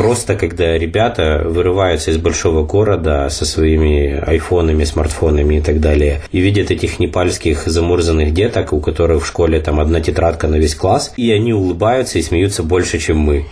[0.00, 6.40] просто когда ребята вырываются из большого города со своими айфонами, смартфонами и так далее, и
[6.40, 11.12] видят этих непальских замурзанных деток, у которых в школе там одна тетрадка на весь класс,
[11.18, 13.44] и они улыбаются и смеются больше, чем мы.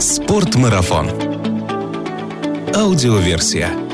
[0.00, 1.10] Спортмарафон.
[2.74, 3.85] Аудиоверсия.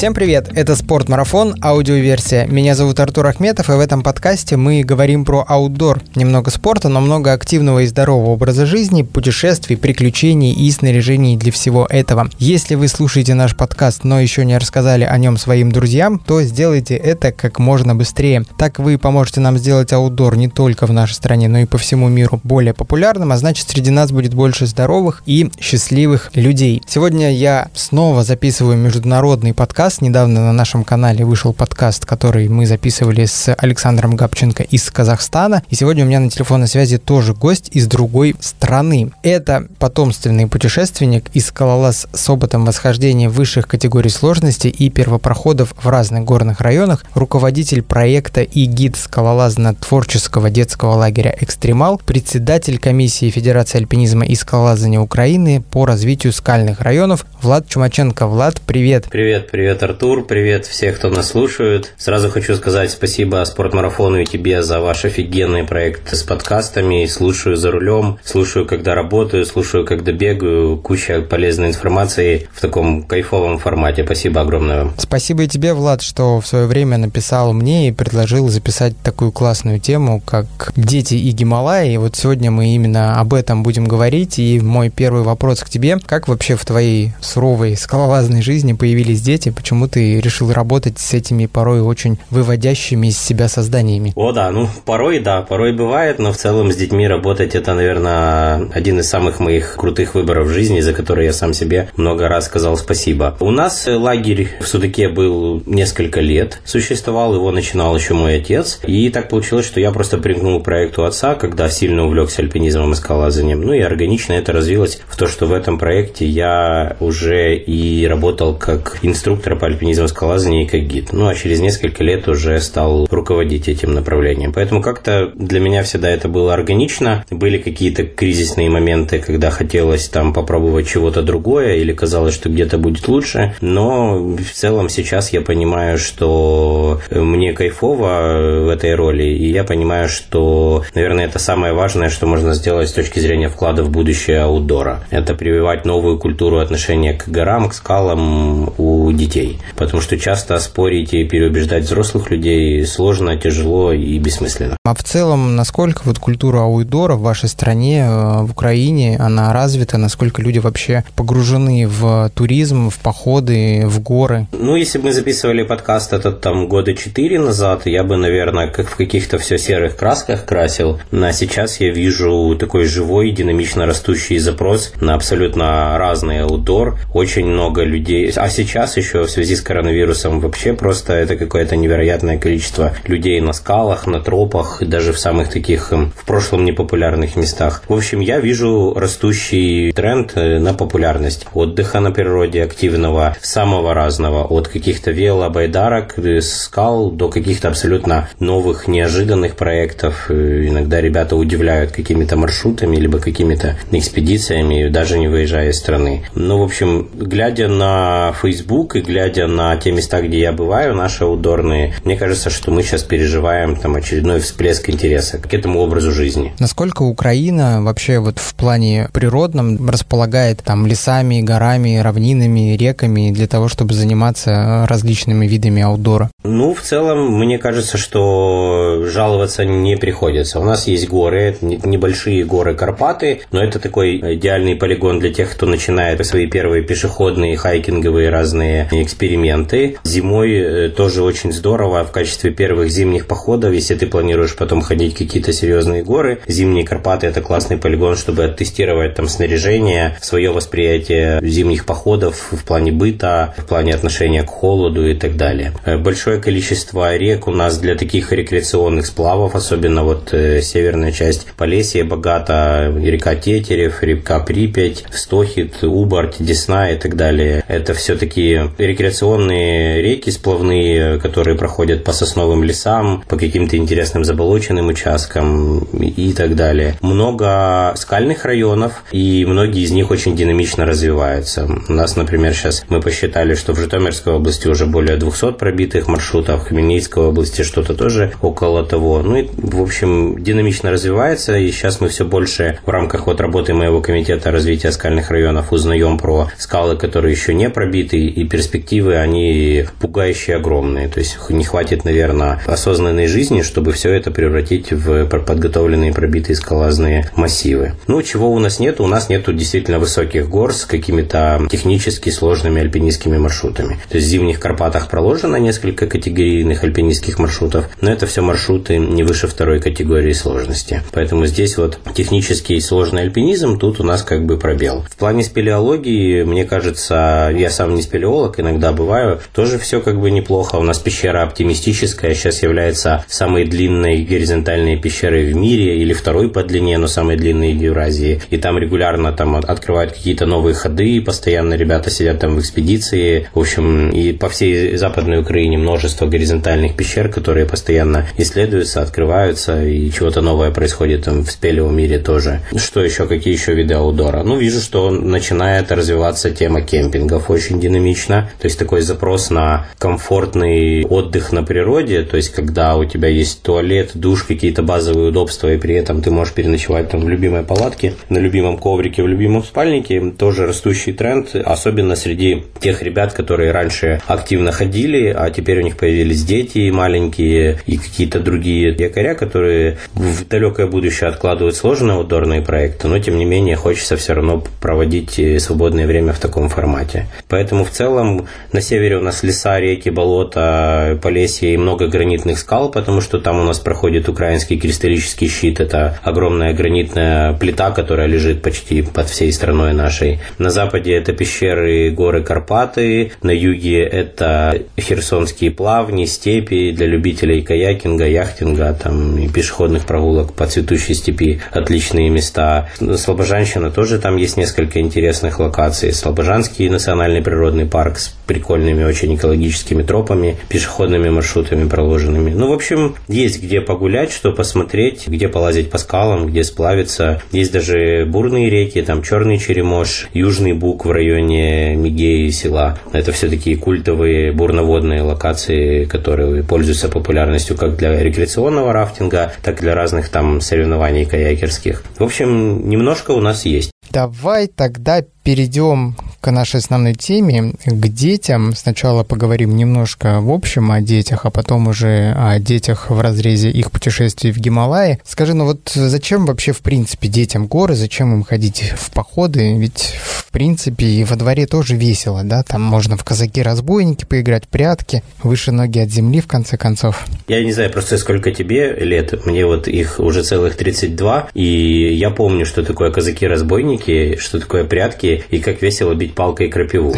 [0.00, 0.48] Всем привет!
[0.54, 2.46] Это Спортмарафон, аудиоверсия.
[2.46, 6.00] Меня зовут Артур Ахметов, и в этом подкасте мы говорим про аутдор.
[6.14, 11.84] Немного спорта, но много активного и здорового образа жизни, путешествий, приключений и снаряжений для всего
[11.84, 12.30] этого.
[12.38, 16.96] Если вы слушаете наш подкаст, но еще не рассказали о нем своим друзьям, то сделайте
[16.96, 18.46] это как можно быстрее.
[18.56, 22.08] Так вы поможете нам сделать аутдор не только в нашей стране, но и по всему
[22.08, 26.80] миру более популярным, а значит среди нас будет больше здоровых и счастливых людей.
[26.88, 30.02] Сегодня я снова записываю международный подкаст подкаст.
[30.02, 35.62] Недавно на нашем канале вышел подкаст, который мы записывали с Александром Габченко из Казахстана.
[35.68, 39.10] И сегодня у меня на телефонной связи тоже гость из другой страны.
[39.22, 46.24] Это потомственный путешественник и скалолаз с опытом восхождения высших категорий сложности и первопроходов в разных
[46.24, 54.36] горных районах, руководитель проекта и гид скалолазно-творческого детского лагеря «Экстремал», председатель комиссии Федерации альпинизма и
[54.36, 58.26] скалолазания Украины по развитию скальных районов Влад Чумаченко.
[58.26, 59.06] Влад, привет!
[59.10, 61.94] Привет, привет, Привет, Артур, привет всех, кто нас слушает.
[61.96, 67.06] Сразу хочу сказать спасибо Спортмарафону и тебе за ваш офигенный проект с подкастами.
[67.06, 70.76] Слушаю за рулем, слушаю, когда работаю, слушаю, когда бегаю.
[70.76, 74.04] Куча полезной информации в таком кайфовом формате.
[74.04, 74.94] Спасибо огромное вам.
[74.98, 79.80] Спасибо и тебе, Влад, что в свое время написал мне и предложил записать такую классную
[79.80, 80.44] тему, как
[80.76, 81.96] дети и Гималаи.
[81.96, 84.38] Вот сегодня мы именно об этом будем говорить.
[84.38, 85.98] И мой первый вопрос к тебе.
[86.04, 89.50] Как вообще в твоей суровой скалолазной жизни появились дети?
[89.50, 94.12] почему ты решил работать с этими порой очень выводящими из себя созданиями?
[94.16, 98.68] О, да, ну, порой, да, порой бывает, но в целом с детьми работать это, наверное,
[98.72, 102.46] один из самых моих крутых выборов в жизни, за который я сам себе много раз
[102.46, 103.36] сказал спасибо.
[103.40, 109.08] У нас лагерь в Судаке был несколько лет, существовал, его начинал еще мой отец, и
[109.10, 113.60] так получилось, что я просто примкнул к проекту отца, когда сильно увлекся альпинизмом и скалолазанием,
[113.60, 118.54] ну и органично это развилось в то, что в этом проекте я уже и работал
[118.54, 121.12] как инструктор по альпинизму скалолазания и как гид.
[121.12, 124.52] Ну, а через несколько лет уже стал руководить этим направлением.
[124.52, 127.24] Поэтому как-то для меня всегда это было органично.
[127.30, 133.06] Были какие-то кризисные моменты, когда хотелось там попробовать чего-то другое или казалось, что где-то будет
[133.06, 133.54] лучше.
[133.60, 140.08] Но в целом сейчас я понимаю, что мне кайфово в этой роли, и я понимаю,
[140.08, 145.04] что, наверное, это самое важное, что можно сделать с точки зрения вклада в будущее аутдора.
[145.10, 149.58] Это прививать новую культуру отношения к горам, к скалам у детей детей.
[149.76, 154.76] Потому что часто спорить и переубеждать взрослых людей сложно, тяжело и бессмысленно.
[154.84, 159.98] А в целом, насколько вот культура ауидора в вашей стране, э, в Украине, она развита,
[159.98, 164.46] насколько люди вообще погружены в туризм, в походы, в горы?
[164.52, 168.88] Ну, если бы мы записывали подкаст этот там года четыре назад, я бы, наверное, как
[168.88, 171.00] в каких-то все серых красках красил.
[171.12, 176.98] А сейчас я вижу такой живой, динамично растущий запрос на абсолютно разный аутдор.
[177.14, 178.32] Очень много людей.
[178.36, 183.52] А сейчас еще в связи с коронавирусом вообще просто это какое-то невероятное количество людей на
[183.52, 187.84] скалах, на тропах, даже в самых таких эм, в прошлом непопулярных местах.
[187.86, 191.46] В общем, я вижу растущий тренд э, на популярность.
[191.54, 198.88] Отдыха на природе активного, самого разного, от каких-то велобайдарок, э, скал до каких-то абсолютно новых,
[198.88, 200.26] неожиданных проектов.
[200.28, 206.24] Э, иногда ребята удивляют какими-то маршрутами, либо какими-то экспедициями, даже не выезжая из страны.
[206.34, 210.94] Ну, в общем, глядя на Facebook и глядя глядя на те места, где я бываю,
[210.94, 216.10] наши аутдорные, мне кажется, что мы сейчас переживаем там очередной всплеск интереса к этому образу
[216.10, 216.54] жизни.
[216.58, 223.68] Насколько Украина вообще вот в плане природном располагает там лесами, горами, равнинами, реками для того,
[223.68, 226.30] чтобы заниматься различными видами аутдора?
[226.44, 230.60] Ну, в целом, мне кажется, что жаловаться не приходится.
[230.60, 235.66] У нас есть горы, небольшие горы Карпаты, но это такой идеальный полигон для тех, кто
[235.66, 239.98] начинает свои первые пешеходные, хайкинговые разные экспедиции эксперименты.
[240.04, 245.16] Зимой э, тоже очень здорово в качестве первых зимних походов, если ты планируешь потом ходить
[245.16, 246.40] какие-то серьезные горы.
[246.46, 252.92] Зимние Карпаты это классный полигон, чтобы оттестировать там снаряжение, свое восприятие зимних походов в плане
[252.92, 255.72] быта, в плане отношения к холоду и так далее.
[255.84, 261.46] Э, большое количество рек у нас для таких рекреационных сплавов, особенно вот э, северная часть
[261.56, 267.64] Полесья богата, река Тетерев, река Припять, Стохит, Убарт, Десна и так далее.
[267.66, 274.24] Это все такие реки рекреационные реки сплавные, которые проходят по сосновым лесам, по каким-то интересным
[274.24, 276.96] заболоченным участкам и так далее.
[277.00, 281.66] Много скальных районов, и многие из них очень динамично развиваются.
[281.88, 286.64] У нас, например, сейчас мы посчитали, что в Житомирской области уже более 200 пробитых маршрутов,
[286.64, 289.22] в Хмельницкой области что-то тоже около того.
[289.22, 293.72] Ну и, в общем, динамично развивается, и сейчас мы все больше в рамках вот работы
[293.72, 299.84] моего комитета развития скальных районов узнаем про скалы, которые еще не пробиты, и перспективы, они
[300.00, 301.08] пугающие огромные.
[301.08, 307.30] То есть не хватит, наверное, осознанной жизни, чтобы все это превратить в подготовленные пробитые скалазные
[307.36, 307.92] массивы.
[308.06, 309.00] Ну, чего у нас нет?
[309.00, 313.98] У нас нету действительно высоких гор с какими-то технически сложными альпинистскими маршрутами.
[314.08, 319.22] То есть в Зимних Карпатах проложено несколько категорийных альпинистских маршрутов, но это все маршруты не
[319.22, 321.02] выше второй категории сложности.
[321.12, 325.04] Поэтому здесь вот технический сложный альпинизм, тут у нас как бы пробел.
[325.10, 330.30] В плане спелеологии, мне кажется, я сам не спелеолог, иногда бываю, тоже все как бы
[330.30, 330.76] неплохо.
[330.76, 336.62] У нас пещера оптимистическая, сейчас является самой длинной горизонтальной пещерой в мире, или второй по
[336.62, 338.40] длине, но самой длинной в Евразии.
[338.50, 343.48] И там регулярно там открывают какие-то новые ходы, постоянно ребята сидят там в экспедиции.
[343.54, 350.10] В общем, и по всей Западной Украине множество горизонтальных пещер, которые постоянно исследуются, открываются, и
[350.10, 352.60] чего-то новое происходит там в спелевом мире тоже.
[352.76, 354.42] Что еще, какие еще виды аудора?
[354.42, 358.50] Ну, вижу, что начинает развиваться тема кемпингов очень динамично.
[358.60, 363.62] То есть такой запрос на комфортный отдых на природе, то есть когда у тебя есть
[363.62, 368.14] туалет, душ, какие-то базовые удобства, и при этом ты можешь переночевать там в любимой палатке,
[368.28, 374.20] на любимом коврике, в любимом спальнике, тоже растущий тренд, особенно среди тех ребят, которые раньше
[374.26, 380.46] активно ходили, а теперь у них появились дети маленькие и какие-то другие якоря, которые в
[380.46, 385.58] далекое будущее откладывают сложные аутдорные проекты, но тем не менее хочется все равно проводить э,
[385.58, 387.26] свободное время в таком формате.
[387.48, 392.90] Поэтому в целом на севере у нас леса, реки, болота, полесья и много гранитных скал,
[392.90, 395.80] потому что там у нас проходит украинский кристаллический щит.
[395.80, 400.40] Это огромная гранитная плита, которая лежит почти под всей страной нашей.
[400.58, 403.32] На западе это пещеры, горы Карпаты.
[403.42, 410.66] На юге это херсонские плавни, степи для любителей каякинга, яхтинга там, и пешеходных прогулок по
[410.66, 411.60] цветущей степи.
[411.72, 412.88] Отличные места.
[413.16, 416.12] Слобожанщина тоже там есть несколько интересных локаций.
[416.12, 422.50] Слобожанский национальный природный парк с прикольными очень экологическими тропами, пешеходными маршрутами проложенными.
[422.50, 427.42] Ну, в общем, есть где погулять, что посмотреть, где полазить по скалам, где сплавиться.
[427.52, 432.98] Есть даже бурные реки, там Черный Черемош, Южный Бук в районе Мигеи села.
[433.12, 439.82] Это все такие культовые бурноводные локации, которые пользуются популярностью как для рекреационного рафтинга, так и
[439.82, 442.02] для разных там соревнований каякерских.
[442.18, 443.90] В общем, немножко у нас есть.
[444.10, 448.74] Давай тогда перейдем к нашей основной теме, к детям.
[448.74, 453.90] Сначала поговорим немножко в общем о детях, а потом уже о детях в разрезе их
[453.90, 455.18] путешествий в Гималайи.
[455.24, 459.76] Скажи, ну вот зачем вообще в принципе детям горы, зачем им ходить в походы?
[459.78, 462.62] Ведь в принципе и во дворе тоже весело, да?
[462.62, 467.26] Там можно в казаки-разбойники поиграть, в прятки, выше ноги от земли в конце концов.
[467.48, 472.30] Я не знаю просто сколько тебе лет, мне вот их уже целых 32, и я
[472.30, 477.14] помню, что такое казаки-разбойники, что такое прятки, и как весело бить палкой крапиву.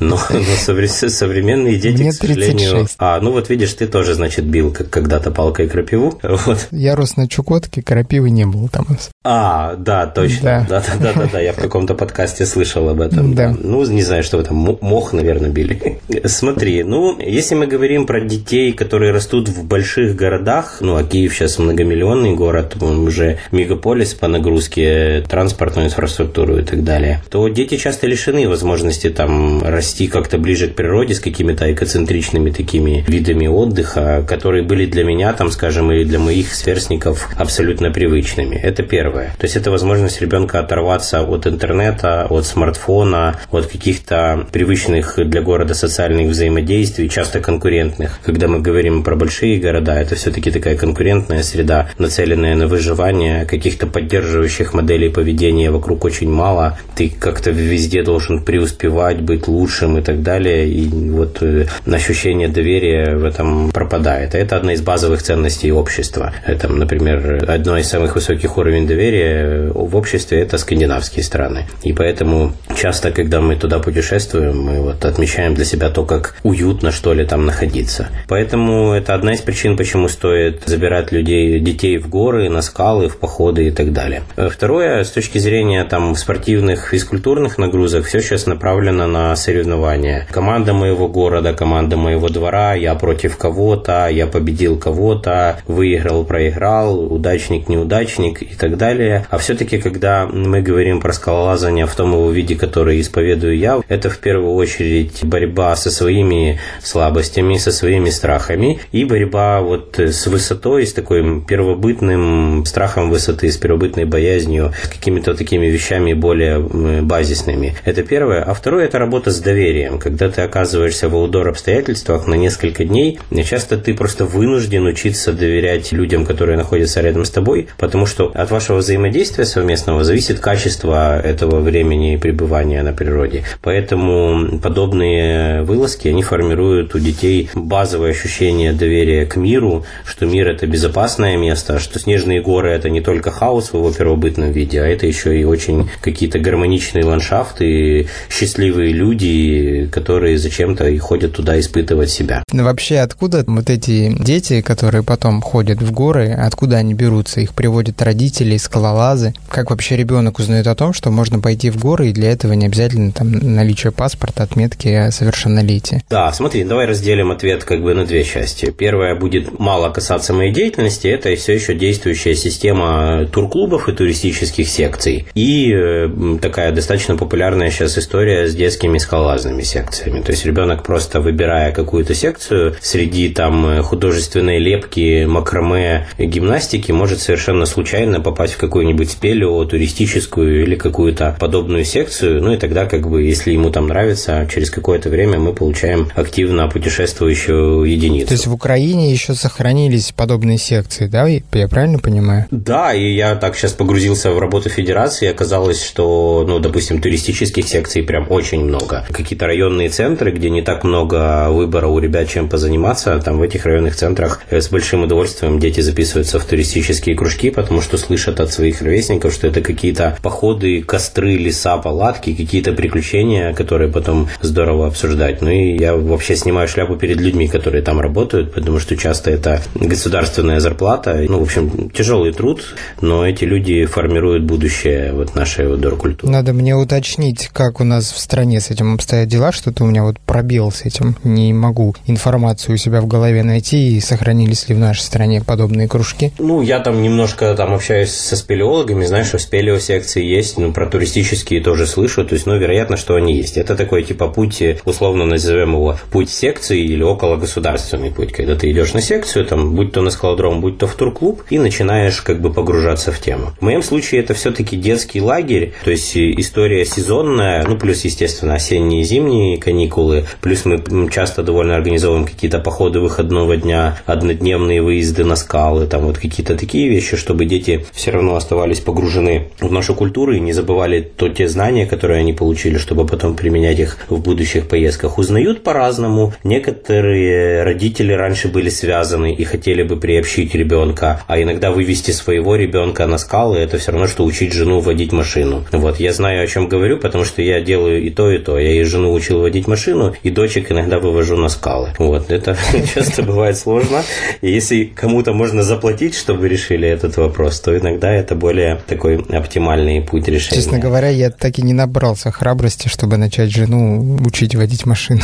[0.00, 0.78] Но, но
[1.08, 2.86] современные дети, Мне к сожалению...
[2.98, 6.18] А, ну вот видишь, ты тоже, значит, бил как когда-то палкой крапиву.
[6.50, 6.68] Вот.
[6.70, 9.10] Я рос на Чукотке, крапивы не было там у нас.
[9.22, 10.64] А, да, точно.
[10.66, 13.34] Да, да, да, да, да, я в каком-то подкасте слышал об этом.
[13.34, 13.54] Да.
[13.62, 16.00] Ну, не знаю, что вы там, мох, наверное, били.
[16.24, 21.34] Смотри, ну, если мы говорим про детей, которые растут в больших городах, ну, а Киев
[21.34, 27.76] сейчас многомиллионный город, он уже мегаполис по нагрузке, транспортную инфраструктуру и так далее, то дети
[27.76, 34.24] часто лишены возможности там расти как-то ближе к природе с какими-то экоцентричными такими видами отдыха,
[34.26, 38.56] которые были для меня, там, скажем, или для моих сверстников абсолютно привычными.
[38.56, 39.09] Это первое.
[39.10, 45.74] То есть это возможность ребенка оторваться от интернета, от смартфона, от каких-то привычных для города
[45.74, 48.20] социальных взаимодействий, часто конкурентных.
[48.24, 53.86] Когда мы говорим про большие города, это все-таки такая конкурентная среда, нацеленная на выживание, каких-то
[53.86, 56.78] поддерживающих моделей поведения вокруг очень мало.
[56.94, 60.68] Ты как-то везде должен преуспевать, быть лучшим и так далее.
[60.68, 64.34] И вот э, ощущение доверия в этом пропадает.
[64.34, 66.32] Это одна из базовых ценностей общества.
[66.46, 71.64] Это, например, одно из самых высоких уровней доверия доверие в обществе– это скандинавские страны.
[71.82, 76.92] И поэтому часто, когда мы туда путешествуем, мы вот отмечаем для себя то, как уютно,
[76.92, 78.08] что ли, там находиться.
[78.28, 83.16] Поэтому это одна из причин, почему стоит забирать людей, детей в горы, на скалы, в
[83.16, 84.22] походы и так далее.
[84.36, 90.26] Второе, с точки зрения там спортивных, физкультурных нагрузок, все сейчас направлено на соревнования.
[90.30, 97.68] Команда моего города, команда моего двора, я против кого-то, я победил кого-то, выиграл, проиграл, удачник,
[97.70, 98.89] неудачник и так далее.
[99.30, 104.10] А все-таки, когда мы говорим про скалолазание в том его виде, который исповедую я, это
[104.10, 110.86] в первую очередь борьба со своими слабостями, со своими страхами и борьба вот с высотой,
[110.86, 117.76] с такой первобытным страхом высоты, с первобытной боязнью, с какими-то такими вещами более базисными.
[117.84, 118.42] Это первое.
[118.42, 119.98] А второе– это работа с доверием.
[119.98, 125.92] Когда ты оказываешься в аудор обстоятельствах на несколько дней, часто ты просто вынужден учиться доверять
[125.92, 131.60] людям, которые находятся рядом с тобой, потому что от вашего взаимодействия совместного зависит качество этого
[131.60, 133.44] времени пребывания на природе.
[133.62, 140.66] Поэтому подобные вылазки, они формируют у детей базовое ощущение доверия к миру, что мир– это
[140.66, 145.06] безопасное место, что снежные горы– это не только хаос в его первобытном виде, а это
[145.06, 152.42] еще и очень какие-то гармоничные ландшафты, счастливые люди, которые зачем-то и ходят туда испытывать себя.
[152.52, 157.40] Ну, вообще, откуда вот эти дети, которые потом ходят в горы, откуда они берутся?
[157.40, 159.34] Их приводят родители, скалолазы?
[159.48, 162.66] Как вообще ребенок узнает о том, что можно пойти в горы, и для этого не
[162.66, 166.04] обязательно там наличие паспорта, отметки о совершеннолетии?
[166.08, 168.70] Да, смотри, давай разделим ответ как бы на две части.
[168.70, 175.26] Первая будет мало касаться моей деятельности, это все еще действующая система турклубов и туристических секций.
[175.34, 180.20] И э, такая достаточно популярная сейчас история с детскими скалолазными секциями.
[180.20, 187.20] То есть ребенок просто выбирая какую-то секцию среди там э, художественной лепки, макраме, гимнастики, может
[187.20, 192.42] совершенно случайно попасть в какую-нибудь спелео, туристическую или какую-то подобную секцию.
[192.42, 196.68] Ну и тогда, как бы, если ему там нравится, через какое-то время мы получаем активно
[196.68, 198.28] путешествующую единицу.
[198.28, 201.26] То есть в Украине еще сохранились подобные секции, да?
[201.26, 202.46] Я правильно понимаю?
[202.50, 208.02] Да, и я так сейчас погрузился в работу федерации, оказалось, что, ну, допустим, туристических секций
[208.02, 209.06] прям очень много.
[209.10, 213.64] Какие-то районные центры, где не так много выбора у ребят, чем позаниматься, там в этих
[213.64, 218.82] районных центрах с большим удовольствием дети записываются в туристические кружки, потому что слышат от своих
[218.82, 225.42] ровесников, что это какие-то походы, костры, леса, палатки, какие-то приключения, которые потом здорово обсуждать.
[225.42, 229.60] Ну и я вообще снимаю шляпу перед людьми, которые там работают, потому что часто это
[229.74, 231.24] государственная зарплата.
[231.28, 232.62] Ну, в общем, тяжелый труд,
[233.00, 235.80] но эти люди формируют будущее вот нашей вот.
[236.22, 240.02] Надо мне уточнить, как у нас в стране с этим обстоят дела, что-то у меня
[240.02, 241.16] вот пробел с этим.
[241.24, 245.88] Не могу информацию у себя в голове найти, и сохранились ли в нашей стране подобные
[245.88, 246.32] кружки.
[246.38, 251.60] Ну, я там немножко там общаюсь со спелеологами, знаешь, что спелеосекции есть, ну, про туристические
[251.60, 253.56] тоже слышу, то есть, ну, вероятно, что они есть.
[253.56, 258.70] Это такой, типа, путь, условно назовем его, путь секции или около государственный путь, когда ты
[258.70, 262.40] идешь на секцию, там, будь то на скалодром, будь то в турклуб, и начинаешь как
[262.40, 263.52] бы погружаться в тему.
[263.58, 269.00] В моем случае это все-таки детский лагерь, то есть история сезонная, ну, плюс, естественно, осенние
[269.00, 275.34] и зимние каникулы, плюс мы часто довольно организовываем какие-то походы выходного дня, однодневные выезды на
[275.34, 280.34] скалы, там вот какие-то такие вещи, чтобы дети все равно оставались погружены в нашу культуру
[280.34, 284.68] и не забывали то те знания, которые они получили, чтобы потом применять их в будущих
[284.68, 285.18] поездках.
[285.18, 286.32] Узнают по-разному.
[286.44, 293.06] Некоторые родители раньше были связаны и хотели бы приобщить ребенка, а иногда вывести своего ребенка
[293.06, 295.64] на скалы, это все равно, что учить жену водить машину.
[295.72, 298.58] Вот, я знаю, о чем говорю, потому что я делаю и то, и то.
[298.58, 301.90] Я и жену учил водить машину, и дочек иногда вывожу на скалы.
[301.98, 302.56] Вот, это
[302.94, 304.02] часто бывает сложно.
[304.40, 310.02] И если кому-то можно заплатить, чтобы решили этот вопрос, то иногда это более такой оптимальный
[310.02, 310.60] путь решения.
[310.60, 315.22] Честно говоря, я так и не набрался храбрости, чтобы начать жену учить водить машину.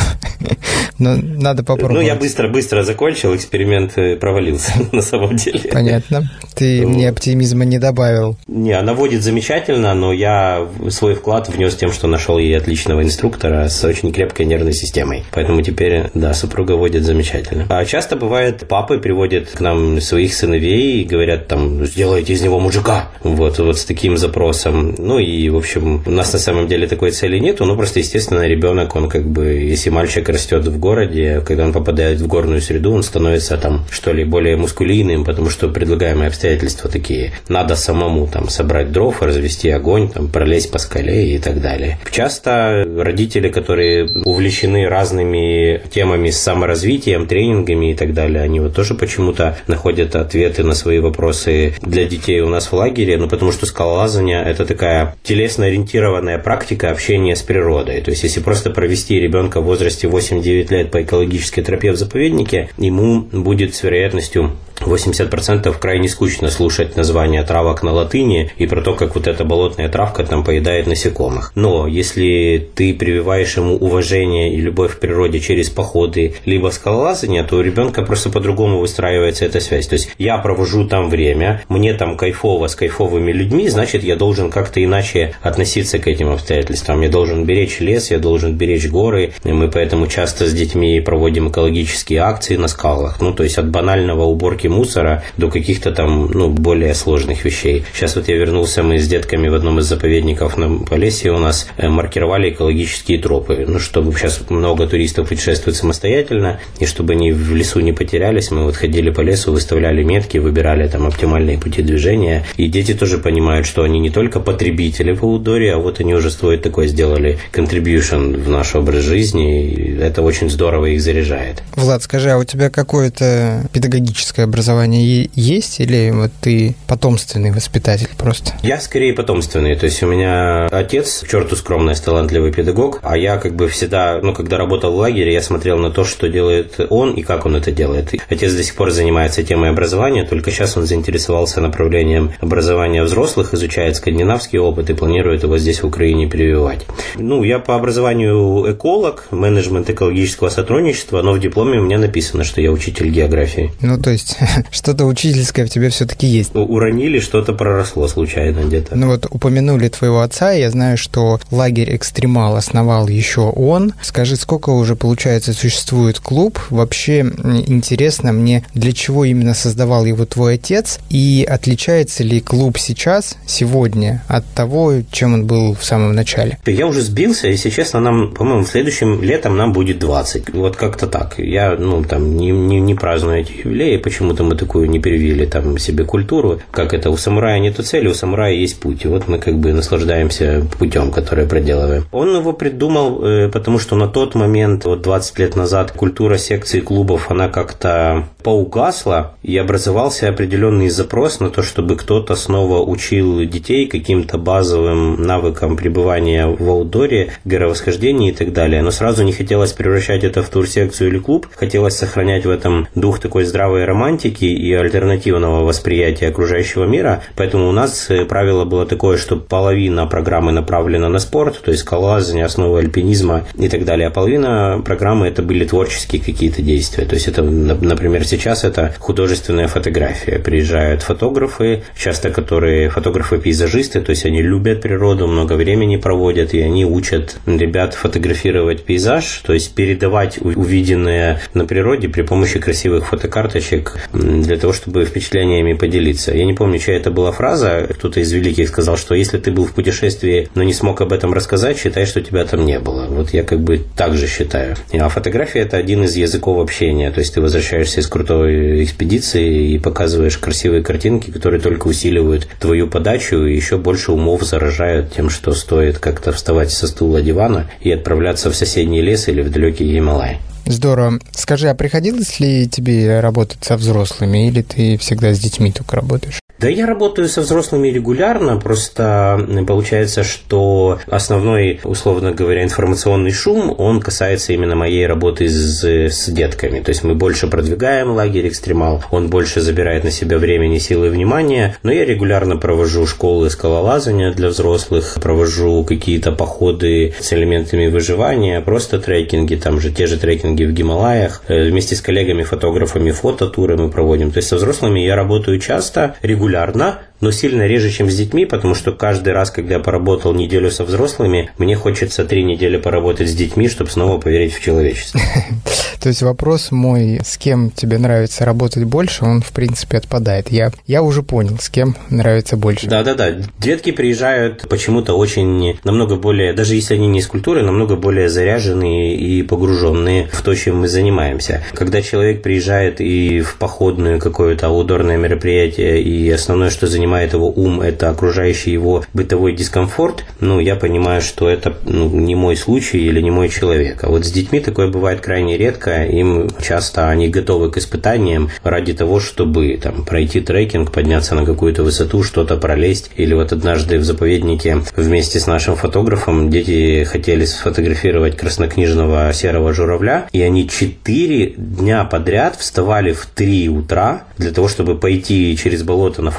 [0.99, 2.01] Но надо попробовать.
[2.01, 5.69] Ну, я быстро-быстро закончил, эксперимент э, провалился на самом деле.
[5.71, 6.31] Понятно.
[6.55, 8.37] Ты ну, мне оптимизма не добавил.
[8.47, 13.69] Не, она водит замечательно, но я свой вклад внес тем, что нашел ей отличного инструктора
[13.69, 15.23] с очень крепкой нервной системой.
[15.31, 17.65] Поэтому теперь, да, супруга водит замечательно.
[17.69, 22.59] А часто бывает, папы приводят к нам своих сыновей и говорят там, сделайте из него
[22.59, 22.76] мужика.
[23.23, 24.95] Вот, вот с таким запросом.
[24.97, 28.47] Ну и, в общем, у нас на самом деле такой цели нету, но просто, естественно,
[28.47, 32.93] ребенок, он как бы, если мальчик растет в городе, когда он попадает в горную среду,
[32.93, 37.33] он становится там, что ли, более мускулийным, потому что предлагаемые обстоятельства такие.
[37.49, 41.99] Надо самому там собрать дров, развести огонь, там, пролезть по скале и так далее.
[42.11, 48.93] Часто родители, которые увлечены разными темами с саморазвитием, тренингами и так далее, они вот тоже
[48.93, 53.65] почему-то находят ответы на свои вопросы для детей у нас в лагере, ну, потому что
[53.65, 58.01] скалолазание– это такая телесно-ориентированная практика общения с природой.
[58.01, 62.69] То есть, если просто провести ребенка в возрасте 8-9 лет по экологической тропе в заповеднике,
[62.77, 68.93] ему будет с вероятностью 80% крайне скучно слушать названия травок на латыни и про то,
[68.93, 71.51] как вот эта болотная травка там поедает насекомых.
[71.55, 77.57] Но если ты прививаешь ему уважение и любовь к природе через походы, либо скалолазание, то
[77.57, 79.87] у ребенка просто по-другому выстраивается эта связь.
[79.87, 84.49] То есть я провожу там время, мне там кайфово с кайфовыми людьми, значит я должен
[84.49, 87.01] как-то иначе относиться к этим обстоятельствам.
[87.01, 89.33] Я должен беречь лес, я должен беречь горы.
[89.43, 93.21] И мы поэтому часто с детьми проводим экологические акции на скалах.
[93.21, 97.83] Ну, то есть от банального уборки уборки мусора до каких-то там, ну, более сложных вещей.
[97.93, 101.67] Сейчас вот я вернулся, мы с детками в одном из заповедников на Полесье у нас
[101.77, 103.65] э, маркировали экологические тропы.
[103.67, 108.63] Ну, чтобы сейчас много туристов путешествуют самостоятельно, и чтобы они в лесу не потерялись, мы
[108.63, 112.45] вот ходили по лесу, выставляли метки, выбирали там оптимальные пути движения.
[112.57, 116.31] И дети тоже понимают, что они не только потребители в аудоре, а вот они уже
[116.31, 121.63] свой такой сделали contribution в наш образ жизни, и это очень здорово их заряжает.
[121.75, 128.53] Влад, скажи, а у тебя какое-то педагогическое образование есть или вот ты потомственный воспитатель просто?
[128.63, 129.75] Я скорее потомственный.
[129.75, 134.19] То есть у меня отец, к черту скромность, талантливый педагог, а я как бы всегда,
[134.23, 137.55] ну, когда работал в лагере, я смотрел на то, что делает он и как он
[137.55, 138.15] это делает.
[138.29, 143.95] Отец до сих пор занимается темой образования, только сейчас он заинтересовался направлением образования взрослых, изучает
[143.95, 146.87] скандинавский опыт и планирует его здесь в Украине прививать.
[147.15, 152.59] Ну, я по образованию эколог, менеджмент экологического сотрудничества, но в дипломе у меня написано, что
[152.59, 153.71] я учитель географии.
[153.81, 154.37] Ну, то есть
[154.71, 156.51] что-то учительское в тебе все-таки есть.
[156.53, 158.95] Уронили, что-то проросло случайно где-то.
[158.95, 163.93] Ну вот упомянули твоего отца, я знаю, что лагерь «Экстремал» основал еще он.
[164.01, 166.59] Скажи, сколько уже, получается, существует клуб?
[166.69, 167.19] Вообще
[167.67, 174.23] интересно мне, для чего именно создавал его твой отец, и отличается ли клуб сейчас, сегодня,
[174.27, 176.57] от того, чем он был в самом начале?
[176.65, 180.53] Я уже сбился, если честно, нам, по-моему, в следующем летом нам будет 20.
[180.53, 181.35] Вот как-то так.
[181.37, 185.45] Я, ну, там, не, не, не праздную эти юбилеи, почему почему-то мы такую не привили
[185.45, 189.05] там себе культуру, как это у самурая нету цели, у самурая есть путь.
[189.05, 192.05] И вот мы как бы наслаждаемся путем, который проделываем.
[192.11, 196.81] Он его придумал, э, потому что на тот момент, вот 20 лет назад, культура секций
[196.81, 203.87] клубов, она как-то поугасла, и образовался определенный запрос на то, чтобы кто-то снова учил детей
[203.87, 208.81] каким-то базовым навыкам пребывания в аудоре, горовосхождении и так далее.
[208.81, 213.19] Но сразу не хотелось превращать это в турсекцию или клуб, хотелось сохранять в этом дух
[213.19, 217.23] такой здравой романтики, романтики и альтернативного восприятия окружающего мира.
[217.35, 221.83] Поэтому у нас э, правило было такое, что половина программы направлена на спорт, то есть
[221.83, 227.05] скалолазание, основы альпинизма и так далее, а половина программы это были творческие какие-то действия.
[227.05, 230.39] То есть это, например, сейчас это художественная фотография.
[230.39, 236.85] Приезжают фотографы, часто которые фотографы-пейзажисты, то есть они любят природу, много времени проводят, и они
[236.85, 244.57] учат ребят фотографировать пейзаж, то есть передавать увиденное на природе при помощи красивых фотокарточек для
[244.57, 246.33] того, чтобы впечатлениями поделиться.
[246.33, 247.87] Я не помню, чья это была фраза.
[247.89, 251.33] Кто-то из великих сказал, что если ты был в путешествии, но не смог об этом
[251.33, 253.07] рассказать, считай, что тебя там не было.
[253.09, 254.75] Вот я как бы так же считаю.
[254.93, 257.11] А фотография– это один из языков общения.
[257.11, 262.87] То есть ты возвращаешься из крутой экспедиции и показываешь красивые картинки, которые только усиливают твою
[262.87, 267.91] подачу и еще больше умов заражают тем, что стоит как-то вставать со стула дивана и
[267.91, 270.39] отправляться в соседний лес или в далекий Гималай.
[270.69, 271.19] Здорово.
[271.31, 276.39] Скажи, а приходилось ли тебе работать со взрослыми, или ты всегда с детьми только работаешь?
[276.59, 284.01] Да я работаю со взрослыми регулярно, просто получается, что основной, условно говоря, информационный шум, он
[284.01, 286.79] касается именно моей работы с, с детками.
[286.79, 291.09] То есть мы больше продвигаем лагерь экстремал, он больше забирает на себя времени, силы и
[291.09, 298.61] внимания, но я регулярно провожу школы скалолазания для взрослых, провожу какие-то походы с элементами выживания,
[298.61, 303.91] просто трекинги, там же те же трекинги в Гималаях, э, вместе с коллегами-фотографами фототуры мы
[303.91, 304.31] проводим.
[304.31, 308.45] То есть со взрослыми я работаю часто, регулярно регулярно, но сильно реже, чем с детьми,
[308.45, 313.29] потому что каждый раз, когда я поработал неделю со взрослыми, мне хочется три недели поработать
[313.29, 315.19] с детьми, чтобы снова поверить в человечество.
[316.01, 320.49] То есть вопрос мой, с кем тебе нравится работать больше, он, в принципе, отпадает.
[320.51, 322.87] Я, я уже понял, с кем нравится больше.
[322.87, 323.35] Да-да-да.
[323.57, 329.15] Детки приезжают почему-то очень, намного более, даже если они не из культуры, намного более заряженные
[329.15, 331.63] и погруженные в то, чем мы занимаемся.
[331.73, 337.49] Когда человек приезжает и в походную какое-то аудорное мероприятие, и основное, что занимается занимает его
[337.49, 342.97] ум, это окружающий его бытовой дискомфорт, ну, я понимаю, что это ну, не мой случай
[342.97, 344.03] или не мой человек.
[344.03, 348.93] А вот с детьми такое бывает крайне редко, им часто они готовы к испытаниям ради
[348.93, 353.11] того, чтобы там пройти трекинг, подняться на какую-то высоту, что-то пролезть.
[353.15, 360.27] Или вот однажды в заповеднике вместе с нашим фотографом дети хотели сфотографировать краснокнижного серого журавля,
[360.33, 366.21] и они четыре дня подряд вставали в 3 утра для того, чтобы пойти через болото
[366.21, 366.31] на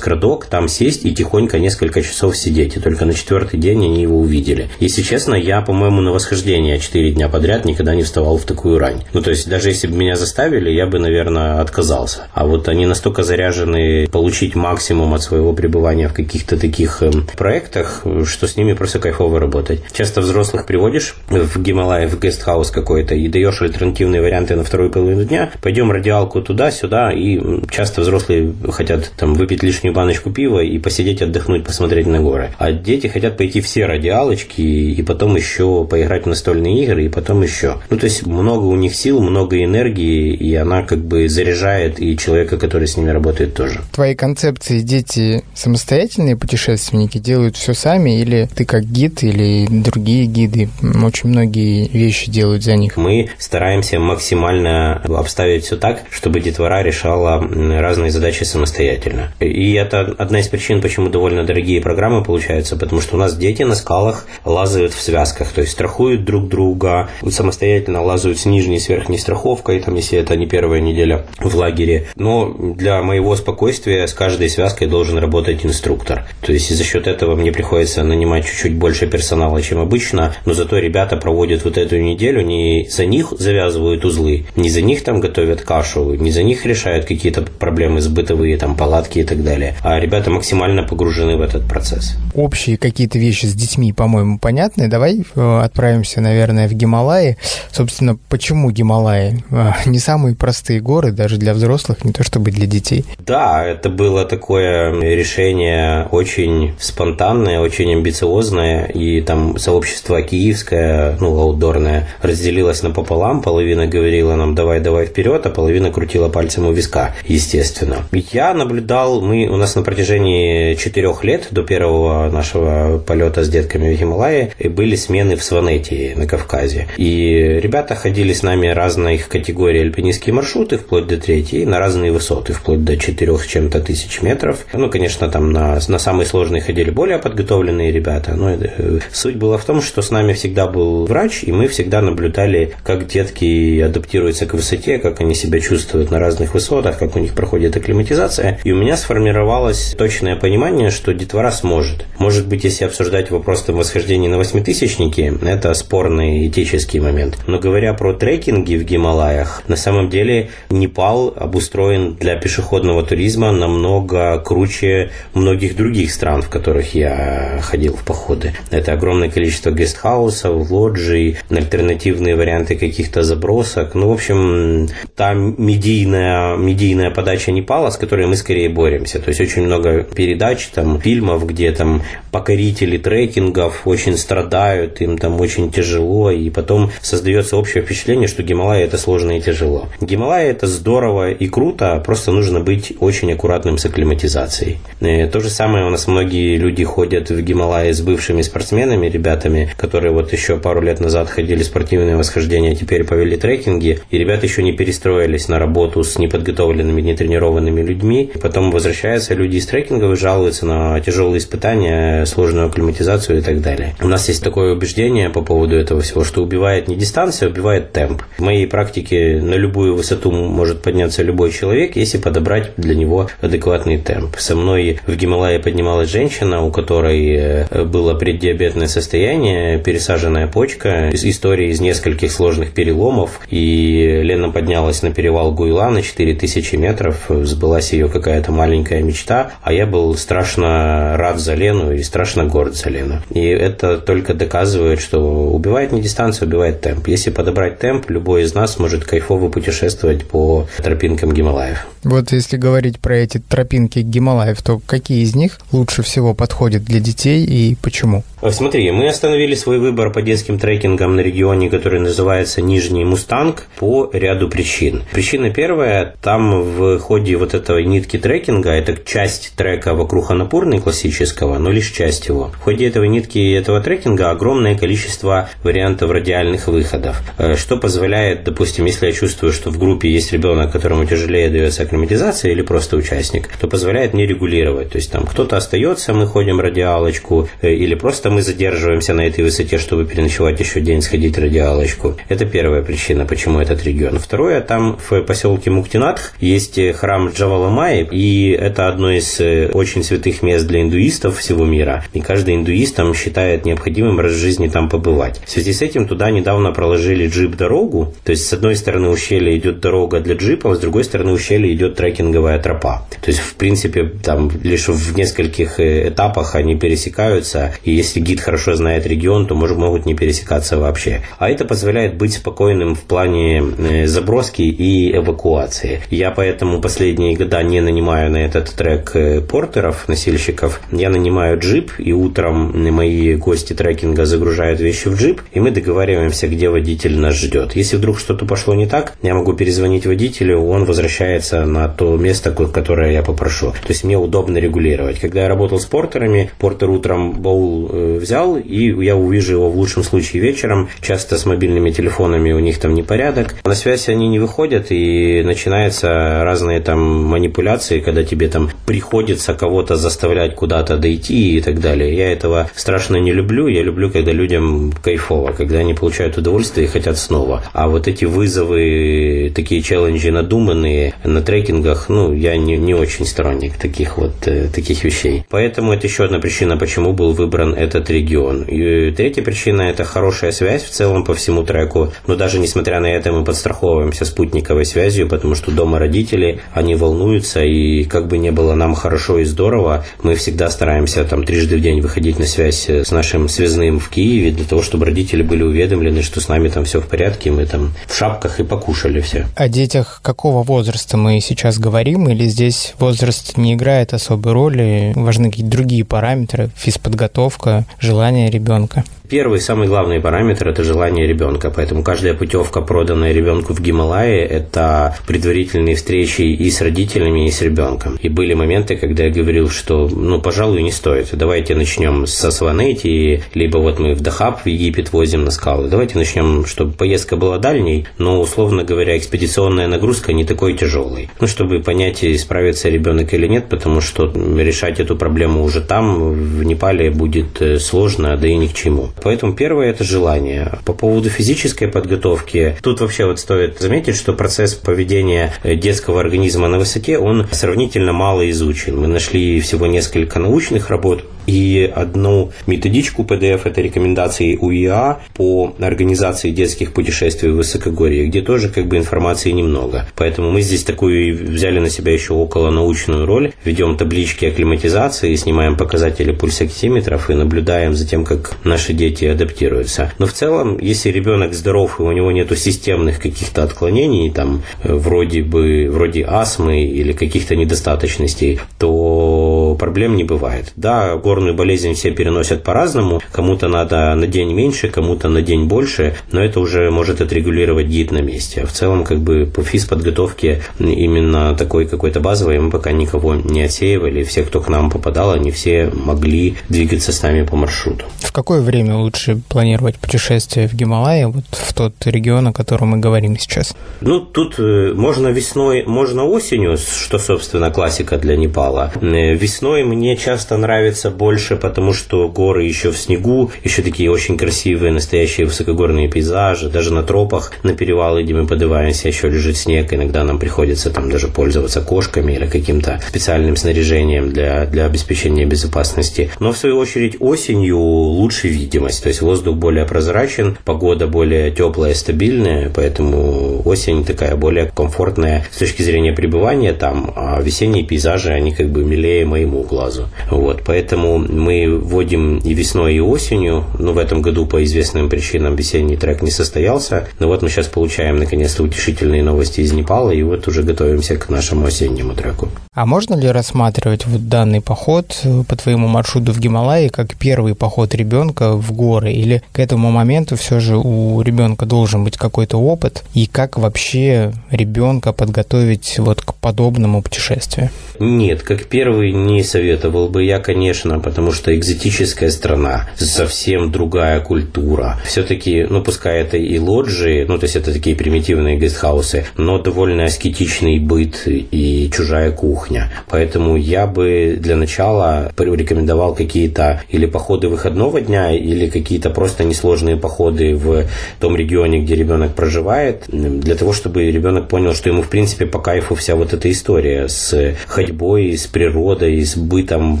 [0.30, 2.76] фотоскрадок, там сесть и тихонько несколько часов сидеть.
[2.76, 4.68] И только на четвертый день они его увидели.
[4.80, 9.02] Если честно, я, по-моему, на восхождение 4 дня подряд никогда не вставал в такую рань.
[9.12, 12.28] Ну, то есть, даже если бы меня заставили, я бы, наверное, отказался.
[12.34, 18.04] А вот они настолько заряжены получить максимум от своего пребывания в каких-то таких э, проектах,
[18.24, 19.80] что с ними просто кайфово работать.
[19.92, 25.24] Часто взрослых приводишь в Гималай, в гестхаус какой-то и даешь альтернативные варианты на вторую половину
[25.24, 25.50] дня.
[25.62, 27.40] Пойдем радиалку туда-сюда, и
[27.70, 32.50] часто взрослые хотят там выпить лишнюю баночку пива и посидеть, отдохнуть, посмотреть на горы.
[32.58, 37.42] А дети хотят пойти все радиалочки и потом еще поиграть в настольные игры, и потом
[37.42, 37.78] еще.
[37.88, 42.16] Ну, то есть много у них сил, много энергии, и она как бы заряжает и
[42.18, 43.80] человека, который с ними работает тоже.
[43.92, 50.68] Твои концепции дети самостоятельные путешественники делают все сами, или ты как гид, или другие гиды
[51.02, 52.96] очень многие вещи делают за них?
[52.96, 57.40] Мы стараемся максимально обставить все так, чтобы детвора решала
[57.80, 59.32] разные задачи самостоятельно.
[59.40, 63.62] И это одна из причин, почему довольно дорогие программы получаются, потому что у нас дети
[63.62, 68.80] на скалах лазают в связках, то есть страхуют друг друга, самостоятельно лазают с нижней и
[68.80, 72.08] с верхней страховкой, там, если это не первая неделя в лагере.
[72.16, 76.26] Но для моего спокойствия с каждой связкой должен работать инструктор.
[76.40, 80.78] То есть за счет этого мне приходится нанимать чуть-чуть больше персонала, чем обычно, но зато
[80.78, 85.62] ребята проводят вот эту неделю, не за них завязывают узлы, не за них там готовят
[85.62, 89.99] кашу, не за них решают какие-то проблемы с бытовые, там, палатки и так далее, а
[90.00, 92.16] ребята максимально погружены в этот процесс.
[92.34, 94.88] Общие какие-то вещи с детьми, по-моему, понятны.
[94.88, 97.36] Давай э, отправимся, наверное, в Гималаи.
[97.70, 99.44] Собственно, почему Гималаи?
[99.50, 103.04] Э, не самые простые горы, даже для взрослых, не то чтобы для детей.
[103.18, 112.08] Да, это было такое решение очень спонтанное, очень амбициозное, и там сообщество киевское, ну, аутдорное,
[112.22, 117.98] разделилось напополам, половина говорила нам давай, давай вперед, а половина крутила пальцем у виска, естественно.
[118.32, 123.92] Я наблюдал, мы у нас на протяжении четырех лет до первого нашего полета с детками
[123.92, 126.86] в Гималае были смены в Сванете на Кавказе.
[126.96, 132.52] И ребята ходили с нами разных категорий альпинистские маршруты, вплоть до третьей, на разные высоты,
[132.52, 134.64] вплоть до четырех с чем-то тысяч метров.
[134.72, 138.34] Ну, конечно, там на, на самые сложные ходили более подготовленные ребята.
[138.34, 142.00] Но это, суть была в том, что с нами всегда был врач, и мы всегда
[142.00, 147.18] наблюдали, как детки адаптируются к высоте, как они себя чувствуют на разных высотах, как у
[147.18, 148.60] них проходит акклиматизация.
[148.62, 152.06] И у меня сформировалось точное понимание, что детвора сможет.
[152.18, 157.38] Может быть, если обсуждать вопрос там восхождения на восьмитысячники, это спорный этический момент.
[157.46, 164.38] Но говоря про трекинги в Гималаях, на самом деле Непал обустроен для пешеходного туризма намного
[164.38, 168.52] круче многих других стран, в которых я ходил в походы.
[168.70, 173.94] Это огромное количество гестхаусов, лоджий, альтернативные варианты каких-то забросок.
[173.94, 179.18] Ну, в общем, та медийная, медийная подача Непала, с которой мы скорее боремся.
[179.18, 185.40] То есть очень много передач, там, фильмов, где там покорители трекингов очень страдают, им там
[185.40, 189.88] очень тяжело, и потом создается общее впечатление, что Гималай это сложно и тяжело.
[190.00, 194.78] Гималай это здорово и круто, просто нужно быть очень аккуратным с акклиматизацией.
[195.00, 199.08] И э, то же самое у нас многие люди ходят в Гималай с бывшими спортсменами,
[199.08, 204.46] ребятами, которые вот еще пару лет назад ходили спортивные восхождения, теперь повели трекинги, и ребята
[204.46, 208.30] еще не перестроились на работу с неподготовленными, нетренированными людьми.
[208.34, 213.60] И потом возвращаются люди из трекингов и жалуются на тяжелые испытания, сложную акклиматизацию и так
[213.60, 213.94] далее.
[214.00, 217.92] У нас есть такое убеждение по поводу этого всего, что убивает не дистанция, а убивает
[217.92, 218.22] темп.
[218.38, 223.98] В моей практике на любую высоту может подняться любой человек, если подобрать для него адекватный
[223.98, 224.36] темп.
[224.38, 231.70] Со мной в Гималае поднималась женщина, у которой э, было преддиабетное состояние, пересаженная почка, история
[231.70, 238.08] из нескольких сложных переломов, и Лена поднялась на перевал Гуйла на 4000 метров, сбылась ее
[238.08, 243.22] какая-то маленькая мечта, а я был страшно рад за Лену и страшно горд за Лену.
[243.30, 245.18] И это только доказывает, что
[245.50, 247.08] убивает не дистанция, убивает темп.
[247.08, 251.86] Если подобрать темп, любой из нас может кайфово путешествовать по тропинкам Гималаев.
[252.02, 256.98] Вот если говорить про эти тропинки Гималаев, то какие из них лучше всего подходят для
[257.00, 258.24] детей и почему?
[258.48, 264.08] Смотри, мы остановили свой выбор по детским трекингам на регионе, который называется Нижний Мустанг, по
[264.14, 265.02] ряду причин.
[265.12, 270.80] Причина первая, там в ходе вот этого нитки трекинга, это часть часть трека вокруг Анапурны
[270.80, 272.50] классического, но лишь часть его.
[272.52, 278.86] В ходе этого нитки этого трекинга огромное количество вариантов радиальных выходов, э, что позволяет, допустим,
[278.86, 283.46] если я чувствую, что в группе есть ребенок, которому тяжелее дается акклиматизация или просто участник,
[283.60, 284.90] то позволяет мне регулировать.
[284.90, 289.44] То есть там кто-то остается, мы ходим радиалочку, э, или просто мы задерживаемся на этой
[289.44, 292.16] высоте, чтобы переночевать еще день, сходить радиалочку.
[292.28, 294.18] Это первая причина, почему этот регион.
[294.18, 300.42] Второе, там в поселке Муктинатх есть храм Джаваламай, и это одно из э, очень святых
[300.42, 302.04] мест для индуистов всего мира.
[302.12, 305.40] И каждый индуист там считает необходимым раз в жизни там побывать.
[305.44, 308.14] В связи с этим туда недавно проложили джип-дорогу.
[308.24, 311.96] То есть, с одной стороны ущелья идет дорога для джипов, с другой стороны ущелья идет
[311.96, 313.06] трекинговая тропа.
[313.20, 317.72] То есть, в принципе, там лишь в нескольких э, этапах они пересекаются.
[317.84, 321.22] И если гид хорошо знает регион, то может, могут не пересекаться вообще.
[321.38, 326.02] А это позволяет быть спокойным в плане э, заброски и эвакуации.
[326.10, 329.09] Я поэтому последние года не нанимаю на этот трек
[329.48, 330.80] портеров, носильщиков.
[330.92, 336.48] Я нанимаю джип, и утром мои гости трекинга загружают вещи в джип, и мы договариваемся,
[336.48, 337.74] где водитель нас ждет.
[337.76, 342.52] Если вдруг что-то пошло не так, я могу перезвонить водителю, он возвращается на то место,
[342.52, 343.70] которое я попрошу.
[343.70, 345.18] То есть мне удобно регулировать.
[345.20, 349.76] Когда я работал с портерами, портер утром боул э, взял, и я увижу его в
[349.76, 350.88] лучшем случае вечером.
[351.00, 353.54] Часто с мобильными телефонами у них там непорядок.
[353.64, 359.96] На связь они не выходят, и начинаются разные там манипуляции, когда тебе там приходится кого-то
[359.96, 362.14] заставлять куда-то дойти и так далее.
[362.14, 363.66] Я этого страшно не люблю.
[363.66, 367.62] Я люблю, когда людям кайфово, когда они получают удовольствие и хотят снова.
[367.72, 373.78] А вот эти вызовы, такие челленджи надуманные на трекингах, ну, я не, не очень сторонник
[373.78, 375.44] таких вот э, таких вещей.
[375.48, 378.64] Поэтому это еще одна причина, почему был выбран этот регион.
[378.64, 382.12] И третья причина– это хорошая связь в целом по всему треку.
[382.26, 387.64] Но даже несмотря на это мы подстраховываемся спутниковой связью, потому что дома родители, они волнуются,
[387.64, 391.80] и как бы не было нам хорошо и здорово, мы всегда стараемся там трижды в
[391.80, 396.22] день выходить на связь с нашим связным в Киеве для того, чтобы родители были уведомлены,
[396.22, 399.46] что с нами там все в порядке, мы там в шапках и покушали все.
[399.54, 405.50] О детях какого возраста мы сейчас говорим, или здесь возраст не играет особой роли, важны
[405.50, 409.04] какие-то другие параметры, физподготовка, желание ребенка?
[409.30, 411.70] Первый, самый главный параметр– это желание ребенка.
[411.70, 417.62] Поэтому каждая путевка, проданная ребенку в Гималае, это предварительные встречи и с родителями, и с
[417.62, 418.18] ребенком.
[418.20, 421.28] И были моменты, когда я говорил, что, ну, пожалуй, не стоит.
[421.30, 425.86] Давайте начнем со Сванети, либо вот мы в Дахаб, в Египет возим на скалы.
[425.88, 431.30] Давайте начнем, чтобы поездка была дальней, но, условно говоря, экспедиционная нагрузка не такой тяжелой.
[431.40, 434.26] Ну, чтобы понять, справится ребенок или нет, потому что
[434.58, 439.10] решать эту проблему уже там, в Непале, будет э, сложно, да и ни к чему.
[439.22, 440.78] Поэтому первое– это желание.
[440.84, 446.78] По поводу физической подготовки, тут вообще вот стоит заметить, что процесс поведения детского организма на
[446.78, 448.98] высоте, он сравнительно мало изучен.
[448.98, 456.50] Мы нашли всего несколько научных работ, и одну методичку PDF, это рекомендации УИА по организации
[456.50, 460.06] детских путешествий в высокогорье, где тоже как бы информации немного.
[460.14, 465.76] Поэтому мы здесь такую взяли на себя еще около научную роль, ведем таблички акклиматизации, снимаем
[465.76, 470.12] показатели пульсоксиметров и наблюдаем за тем, как наши дети адаптируются.
[470.18, 475.42] Но в целом, если ребенок здоров и у него нету системных каких-то отклонений, там вроде
[475.42, 480.72] бы вроде астмы или каких-то недостаточностей, то проблем не бывает.
[480.76, 483.22] Да, гор горную болезнь все переносят по-разному.
[483.32, 488.12] Кому-то надо на день меньше, кому-то на день больше, но это уже может отрегулировать гид
[488.12, 488.66] на месте.
[488.66, 494.22] В целом, как бы по физподготовке именно такой какой-то базовой мы пока никого не отсеивали.
[494.22, 498.04] Все, кто к нам попадал, они все могли двигаться с нами по маршруту.
[498.18, 502.98] В какое время лучше планировать путешествие в Гималайи, вот в тот регион, о котором мы
[502.98, 503.74] говорим сейчас?
[504.02, 508.92] Ну, тут э, можно весной, можно осенью, что, собственно, классика для Непала.
[509.00, 514.38] Э, весной мне часто нравится больше потому что горы еще в снегу, еще такие очень
[514.38, 519.92] красивые, настоящие высокогорные пейзажи, даже на тропах, на перевалы, где мы подываемся, еще лежит снег,
[519.92, 526.30] иногда нам приходится там даже пользоваться кошками или каким-то специальным снаряжением для, для обеспечения безопасности.
[526.40, 531.92] Но в свою очередь осенью лучше видимость, то есть воздух более прозрачен, погода более теплая,
[531.92, 538.52] стабильная, поэтому осень такая более комфортная с точки зрения пребывания там, а весенние пейзажи, они
[538.54, 540.08] как бы милее моему глазу.
[540.30, 545.56] Вот, поэтому мы вводим и весной, и осенью, но в этом году по известным причинам
[545.56, 550.22] весенний трек не состоялся, но вот мы сейчас получаем наконец-то утешительные новости из Непала, и
[550.22, 552.48] вот уже готовимся к нашему осеннему треку.
[552.72, 557.56] А можно ли рассматривать вот данный поход э, по твоему маршруту в Гималайи как первый
[557.56, 559.12] поход ребенка в горы?
[559.12, 563.02] Или к этому моменту все же у ребенка должен быть какой-то опыт?
[563.12, 567.70] И как вообще ребенка подготовить вот к подобному путешествию?
[567.98, 575.00] Нет, как первый не советовал бы я, конечно, потому что экзотическая страна, совсем другая культура.
[575.04, 580.04] Все-таки, ну пускай это и лоджии, ну то есть это такие примитивные гестхаусы, но довольно
[580.04, 582.90] аскетичный быт и чужая кухня.
[583.08, 589.96] Поэтому я бы для начала порекомендовал какие-то или походы выходного дня, или какие-то просто несложные
[589.96, 590.86] походы в
[591.20, 595.58] том регионе, где ребенок проживает, для того, чтобы ребенок понял, что ему в принципе по
[595.58, 600.00] кайфу вся вот эта история с ходьбой с природой, с бытом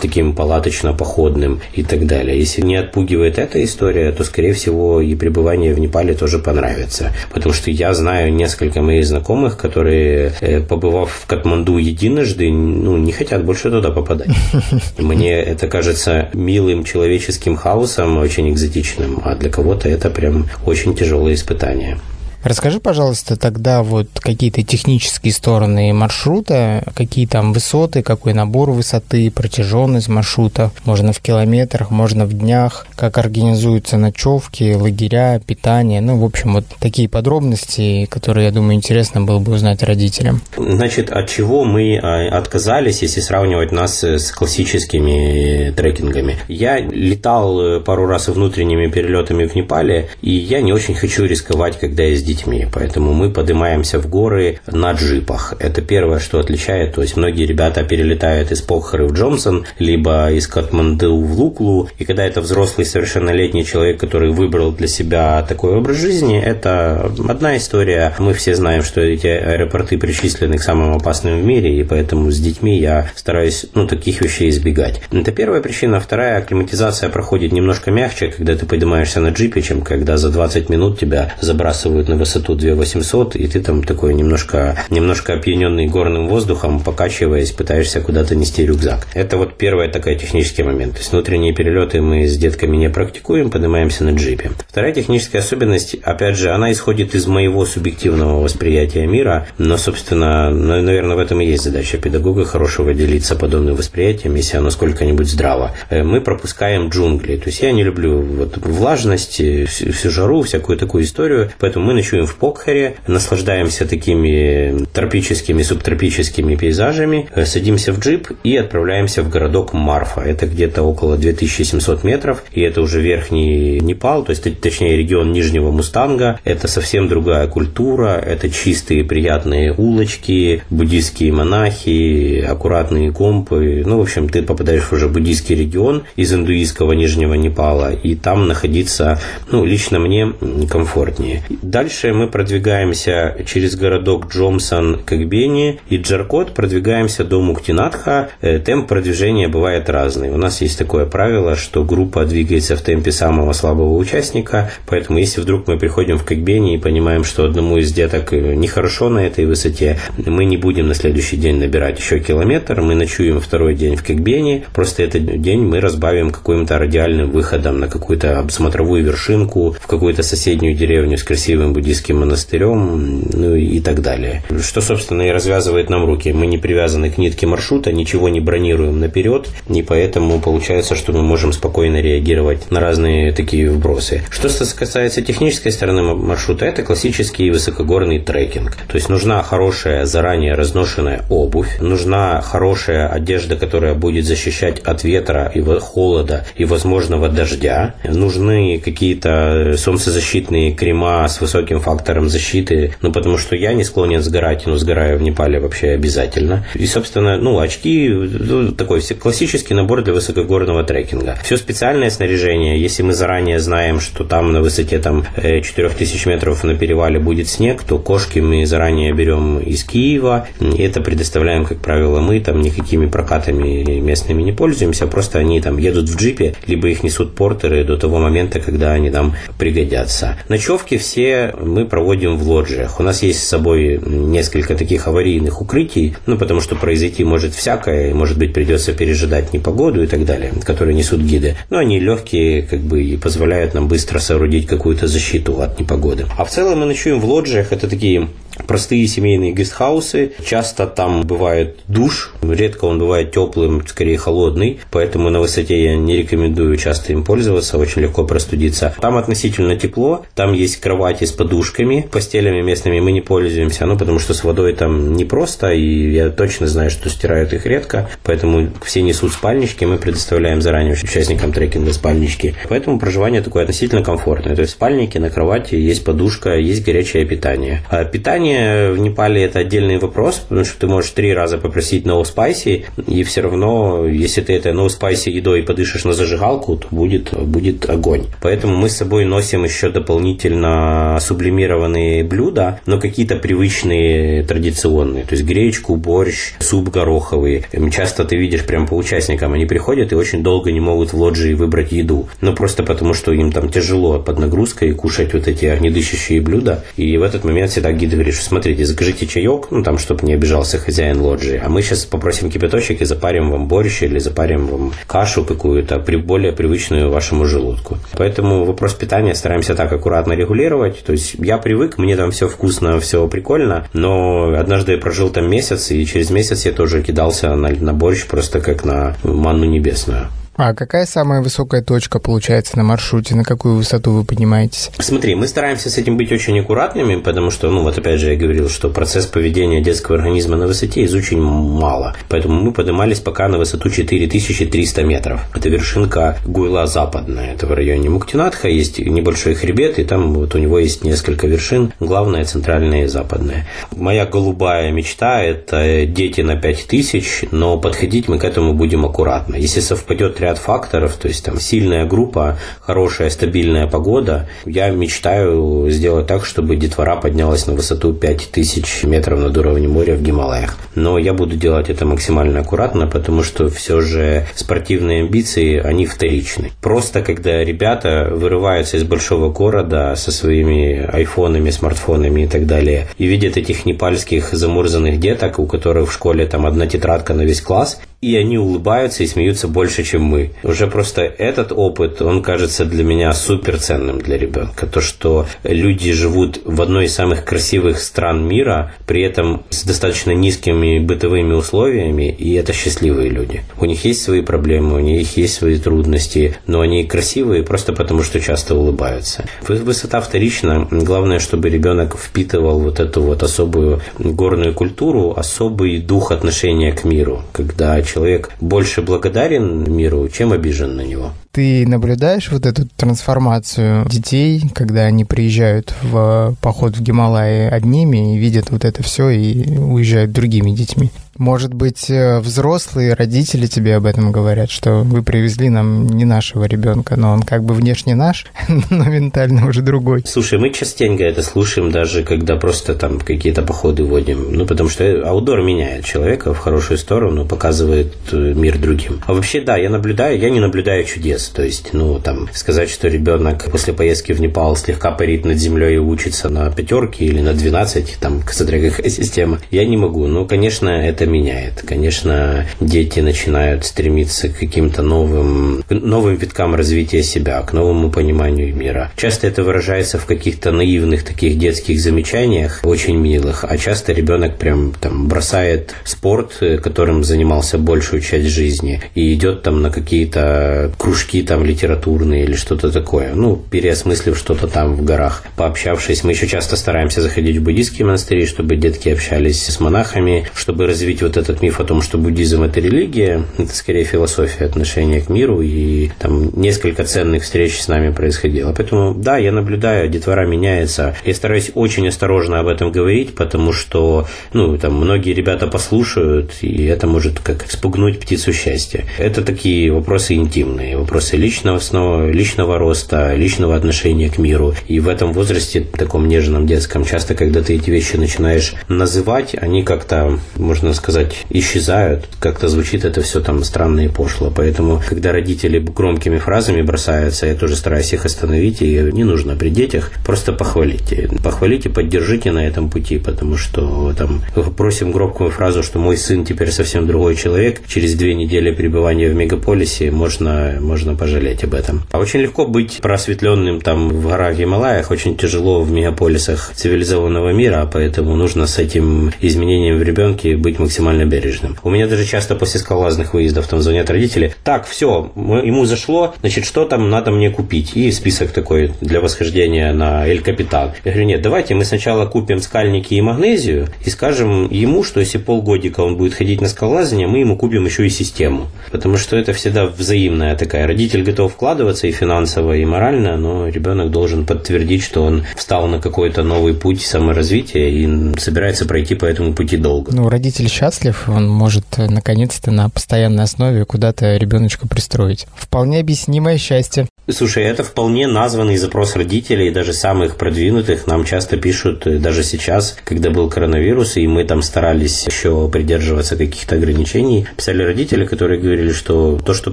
[0.00, 0.34] таким
[0.66, 2.38] палаточно-походным и так далее.
[2.38, 7.12] Если не отпугивает эта история, то, скорее всего, и пребывание в Непале тоже понравится.
[7.32, 13.12] Потому что я знаю несколько моих знакомых, которые, э, побывав в Катманду единожды, ну, не
[13.12, 14.30] хотят больше туда попадать.
[14.98, 21.34] Мне это кажется милым человеческим хаосом, очень экзотичным, а для кого-то это прям очень тяжелое
[21.34, 21.98] испытание.
[22.46, 30.06] Расскажи, пожалуйста, тогда вот какие-то технические стороны маршрута, какие там высоты, какой набор высоты, протяженность
[30.06, 36.52] маршрута, можно в километрах, можно в днях, как организуются ночевки, лагеря, питание, ну, в общем,
[36.52, 40.40] вот такие подробности, которые, я думаю, интересно было бы узнать родителям.
[40.56, 46.38] Значит, от чего мы а, отказались, если сравнивать нас с классическими трекингами?
[46.46, 51.76] Я летал э, пару раз внутренними перелетами в Непале, и я не очень хочу рисковать,
[51.80, 52.35] когда я детьми.
[52.72, 55.54] Поэтому мы поднимаемся в горы на джипах.
[55.58, 56.94] Это первое, что отличает.
[56.94, 61.88] То есть многие ребята перелетают из Похары в Джонсон, либо из Катманду в Луклу.
[61.98, 67.56] И когда это взрослый совершеннолетний человек, который выбрал для себя такой образ жизни, это одна
[67.56, 68.14] история.
[68.18, 72.38] Мы все знаем, что эти аэропорты причислены к самым опасным в мире, и поэтому с
[72.38, 75.00] детьми я стараюсь ну, таких вещей избегать.
[75.10, 76.00] Это первая причина.
[76.00, 80.98] Вторая, акклиматизация проходит немножко мягче, когда ты поднимаешься на джипе, чем когда за 20 минут
[80.98, 87.52] тебя забрасывают на высоту 2800, и ты там такой немножко, немножко опьяненный горным воздухом, покачиваясь,
[87.52, 89.06] пытаешься куда-то нести рюкзак.
[89.14, 90.94] Это вот первая такая технический момент.
[90.94, 94.52] То есть внутренние перелеты мы с детками не практикуем, поднимаемся на джипе.
[94.68, 101.16] Вторая техническая особенность, опять же, она исходит из моего субъективного восприятия мира, но, собственно, наверное,
[101.16, 105.72] в этом и есть задача педагога хорошего делиться подобным восприятием, если оно сколько-нибудь здраво.
[105.90, 107.36] Э, мы пропускаем джунгли.
[107.36, 111.94] То есть я не люблю вот влажность, всю, всю жару, всякую такую историю, поэтому мы
[112.06, 119.28] ночуем в Покхаре, наслаждаемся такими тропическими, субтропическими пейзажами, э, садимся в джип и отправляемся в
[119.28, 120.20] городок Марфа.
[120.20, 125.72] Это где-то около 2700 метров, и это уже верхний Непал, то есть точнее регион Нижнего
[125.72, 126.38] Мустанга.
[126.44, 133.82] Это совсем другая культура, это чистые приятные улочки, буддийские монахи, аккуратные компы.
[133.84, 138.46] Ну, в общем, ты попадаешь в уже буддийский регион из индуистского Нижнего Непала, и там
[138.46, 139.18] находиться,
[139.50, 140.32] ну, лично мне
[140.70, 141.42] комфортнее.
[141.62, 148.28] Дальше Дальше мы продвигаемся через городок Джомсон, Кагбени и Джаркот, продвигаемся до Муктинатха.
[148.42, 150.28] Э, темп продвижения бывает разный.
[150.28, 155.40] У нас есть такое правило, что группа двигается в темпе самого слабого участника, поэтому если
[155.40, 159.46] вдруг мы приходим в Кагбени и понимаем, что одному из деток э, нехорошо на этой
[159.46, 164.04] высоте, мы не будем на следующий день набирать еще километр, мы ночуем второй день в
[164.04, 170.22] Кагбени, просто этот день мы разбавим каким-то радиальным выходом на какую-то смотровую вершинку, в какую-то
[170.22, 174.42] соседнюю деревню с красивым буддийским монастырем, ну и так далее.
[174.60, 176.32] Что, собственно, и развязывает нам руки.
[176.32, 181.22] Мы не привязаны к нитке маршрута, ничего не бронируем наперед, и поэтому получается, что мы
[181.22, 184.22] можем спокойно реагировать на разные такие вбросы.
[184.30, 188.76] Что касается технической стороны маршрута, это классический высокогорный трекинг.
[188.88, 195.52] То есть нужна хорошая заранее разношенная обувь, нужна хорошая одежда, которая будет защищать от ветра
[195.54, 203.12] и холода и возможного дождя, нужны какие-то солнцезащитные крема с высоким высоким фактором защиты, ну,
[203.12, 206.64] потому что я не склонен сгорать, но сгораю в Непале вообще обязательно.
[206.74, 211.36] И, собственно, ну, очки, ну, такой классический набор для высокогорного трекинга.
[211.42, 216.64] Все специальное снаряжение, если мы заранее знаем, что там на высоте там 4000 э, метров
[216.64, 221.78] на перевале будет снег, то кошки мы заранее берем из Киева, и это предоставляем, как
[221.78, 226.88] правило, мы, там никакими прокатами местными не пользуемся, просто они там едут в джипе, либо
[226.88, 230.36] их несут портеры до того момента, когда они там пригодятся.
[230.48, 233.00] Ночевки все мы проводим в лоджиях.
[233.00, 238.14] У нас есть с собой несколько таких аварийных укрытий, ну, потому что произойти может всякое,
[238.14, 241.56] может быть, придется пережидать непогоду и так далее, которые несут гиды.
[241.70, 246.26] Но они легкие, как бы, и позволяют нам быстро соорудить какую-то защиту от непогоды.
[246.36, 247.72] А в целом мы ночуем в лоджиях.
[247.72, 248.28] Это такие
[248.66, 250.32] простые семейные гестхаусы.
[250.44, 256.16] Часто там бывает душ, редко он бывает теплым, скорее холодный, поэтому на высоте я не
[256.18, 258.94] рекомендую часто им пользоваться, очень легко простудиться.
[259.00, 264.18] Там относительно тепло, там есть кровати с подушками, постелями местными мы не пользуемся, ну потому
[264.18, 269.02] что с водой там непросто, и я точно знаю, что стирают их редко, поэтому все
[269.02, 272.54] несут спальнички, мы предоставляем заранее участникам трекинга спальнички.
[272.68, 274.54] Поэтому проживание такое относительно комфортное.
[274.54, 277.82] То есть спальники на кровати, есть подушка, есть горячее питание.
[277.88, 282.04] А питание питание в Непале это отдельный вопрос, потому что ты можешь три раза попросить
[282.04, 286.86] no spicy, и все равно, если ты это no spicy едой подышишь на зажигалку, то
[286.90, 288.24] будет, будет огонь.
[288.40, 295.24] Поэтому мы с собой носим еще дополнительно сублимированные блюда, но какие-то привычные, традиционные.
[295.24, 297.64] То есть гречку, борщ, суп гороховый.
[297.92, 301.54] Часто ты видишь прям по участникам, они приходят и очень долго не могут в лоджии
[301.54, 302.28] выбрать еду.
[302.40, 306.84] Ну, просто потому, что им там тяжело под нагрузкой кушать вот эти огнедышащие блюда.
[306.96, 310.34] И в этот момент всегда гид говорит, говоришь, смотрите, закажите чаек, ну там, чтобы не
[310.34, 314.92] обижался хозяин лоджии, а мы сейчас попросим кипяточек и запарим вам борщ или запарим вам
[315.06, 317.98] кашу какую-то, при более привычную вашему желудку.
[318.12, 321.02] Поэтому вопрос питания стараемся так аккуратно регулировать.
[321.04, 325.50] То есть я привык, мне там все вкусно, все прикольно, но однажды я прожил там
[325.50, 330.28] месяц, и через месяц я тоже кидался на, на борщ просто как на манну небесную.
[330.56, 333.34] А какая самая высокая точка получается на маршруте?
[333.34, 334.90] На какую высоту вы поднимаетесь?
[334.98, 338.38] Смотри, мы стараемся с этим быть очень аккуратными, потому что, ну вот опять же я
[338.38, 342.16] говорил, что процесс поведения детского организма на высоте изучен мало.
[342.30, 345.40] Поэтому мы поднимались пока на высоту 4300 метров.
[345.54, 347.52] Это вершинка Гуйла западная.
[347.52, 348.68] Это в районе Муктинатха.
[348.68, 351.92] Есть небольшой хребет, и там вот у него есть несколько вершин.
[352.00, 353.66] Главная, центральная и западная.
[353.94, 359.56] Моя голубая мечта– это дети на 5000, но подходить мы к этому будем аккуратно.
[359.56, 364.48] Если совпадет ряд факторов, то есть там сильная группа, хорошая стабильная погода.
[364.64, 370.22] Я мечтаю сделать так, чтобы детвора поднялась на высоту 5000 метров над уровнем моря в
[370.22, 370.76] Гималаях.
[370.94, 376.70] Но я буду делать это максимально аккуратно, потому что все же спортивные амбиции, они вторичны.
[376.80, 383.26] Просто когда ребята вырываются из большого города со своими айфонами, смартфонами и так далее, и
[383.26, 388.00] видят этих непальских замурзанных деток, у которых в школе там одна тетрадка на весь класс,
[388.26, 390.50] и они улыбаются и смеются больше, чем мы.
[390.64, 394.88] Уже просто этот опыт, он кажется для меня супер ценным для ребенка.
[394.88, 400.32] То, что люди живут в одной из самых красивых стран мира, при этом с достаточно
[400.32, 403.62] низкими бытовыми условиями, и это счастливые люди.
[403.78, 408.24] У них есть свои проблемы, у них есть свои трудности, но они красивые просто потому,
[408.24, 409.44] что часто улыбаются.
[409.68, 410.88] Высота вторична.
[410.90, 417.44] Главное, чтобы ребенок впитывал вот эту вот особую горную культуру, особый дух отношения к миру,
[417.52, 418.15] когда человек
[418.60, 421.32] больше благодарен миру, чем обижен на него.
[421.52, 428.38] Ты наблюдаешь вот эту трансформацию детей, когда они приезжают в поход в Гималаи одними и
[428.38, 431.10] видят вот это все и уезжают другими детьми?
[431.38, 436.64] Может быть, э, взрослые родители тебе об этом говорят, что вы привезли нам не нашего
[436.64, 438.46] ребенка, но он как бы внешне наш,
[438.90, 440.22] но ментально уже другой.
[440.26, 444.52] Слушай, мы частенько это слушаем, даже когда просто там какие-то походы водим.
[444.52, 449.20] Ну, потому что аудор меняет человека в хорошую сторону, показывает э, мир другим.
[449.26, 451.48] А вообще, да, я наблюдаю, я не наблюдаю чудес.
[451.48, 455.96] То есть, ну, там, сказать, что ребенок после поездки в Непал слегка парит над землей
[455.96, 460.26] и учится на пятерке или на 12, там, смотря какая система, я не могу.
[460.26, 461.82] Ну, конечно, это меняет.
[461.86, 469.10] Конечно, дети начинают стремиться к каким-то новым, новым виткам развития себя, к новому пониманию мира.
[469.16, 474.92] Часто это выражается в каких-то наивных таких детских замечаниях, очень милых, а часто ребенок прям
[474.92, 481.64] там бросает спорт, которым занимался большую часть жизни, и идет там на какие-то кружки там
[481.64, 483.34] литературные или что-то такое.
[483.34, 486.24] Ну, переосмыслив что-то там в горах, пообщавшись.
[486.24, 491.15] Мы еще часто стараемся заходить в буддийские монастыри, чтобы детки общались с монахами, чтобы развить
[491.16, 495.28] развить вот этот миф о том, что буддизм это религия, это скорее философия отношения к
[495.28, 498.72] миру, и там несколько ценных встреч с нами происходило.
[498.72, 501.14] Поэтому, да, я наблюдаю, детвора меняется.
[501.24, 506.84] Я стараюсь очень осторожно об этом говорить, потому что, ну, там, многие ребята послушают, и
[506.84, 509.04] это может как спугнуть птицу счастья.
[509.18, 514.74] Это такие вопросы интимные, вопросы личного снова, личного роста, личного отношения к миру.
[514.88, 519.82] И в этом возрасте, таком нежном детском, часто, когда ты эти вещи начинаешь называть, они
[519.82, 522.28] как-то, можно сказать, сказать, исчезают.
[522.40, 524.52] Как-то звучит это все там странно и пошло.
[524.54, 529.68] Поэтому, когда родители громкими фразами бросаются, я тоже стараюсь их остановить, и не нужно при
[529.68, 531.30] детях, просто похвалите.
[531.44, 534.42] Похвалите, поддержите на этом пути, потому что там
[534.76, 539.34] просим громкую фразу, что мой сын теперь совсем другой человек, через две недели пребывания в
[539.36, 542.02] мегаполисе можно, можно пожалеть об этом.
[542.10, 547.88] А очень легко быть просветленным там в горах Гималаях, очень тяжело в мегаполисах цивилизованного мира,
[547.92, 551.76] поэтому нужно с этим изменением в ребенке быть максимально бережным.
[551.82, 556.64] У меня даже часто после скалазных выездов там звонят родители, так, все, ему зашло, значит,
[556.64, 557.96] что там надо мне купить?
[557.96, 560.92] И список такой для восхождения на Эль Капитан.
[561.04, 565.38] Я говорю, нет, давайте мы сначала купим скальники и магнезию и скажем ему, что если
[565.38, 568.68] полгодика он будет ходить на скалолазание, мы ему купим еще и систему.
[568.90, 570.86] Потому что это всегда взаимная такая.
[570.86, 576.00] Родитель готов вкладываться и финансово, и морально, но ребенок должен подтвердить, что он встал на
[576.00, 580.12] какой-то новый путь саморазвития и собирается пройти по этому пути долго.
[580.12, 585.48] Ну, родитель счастлив, он может э, наконец-то на постоянной основе куда-то ребеночка пристроить.
[585.56, 587.08] Вполне объяснимое счастье.
[587.28, 591.08] Слушай, это вполне названный запрос родителей, даже самых продвинутых.
[591.08, 596.36] Нам часто пишут, э, даже сейчас, когда был коронавирус, и мы там старались еще придерживаться
[596.36, 599.72] каких-то ограничений, писали родители, которые говорили, что то, что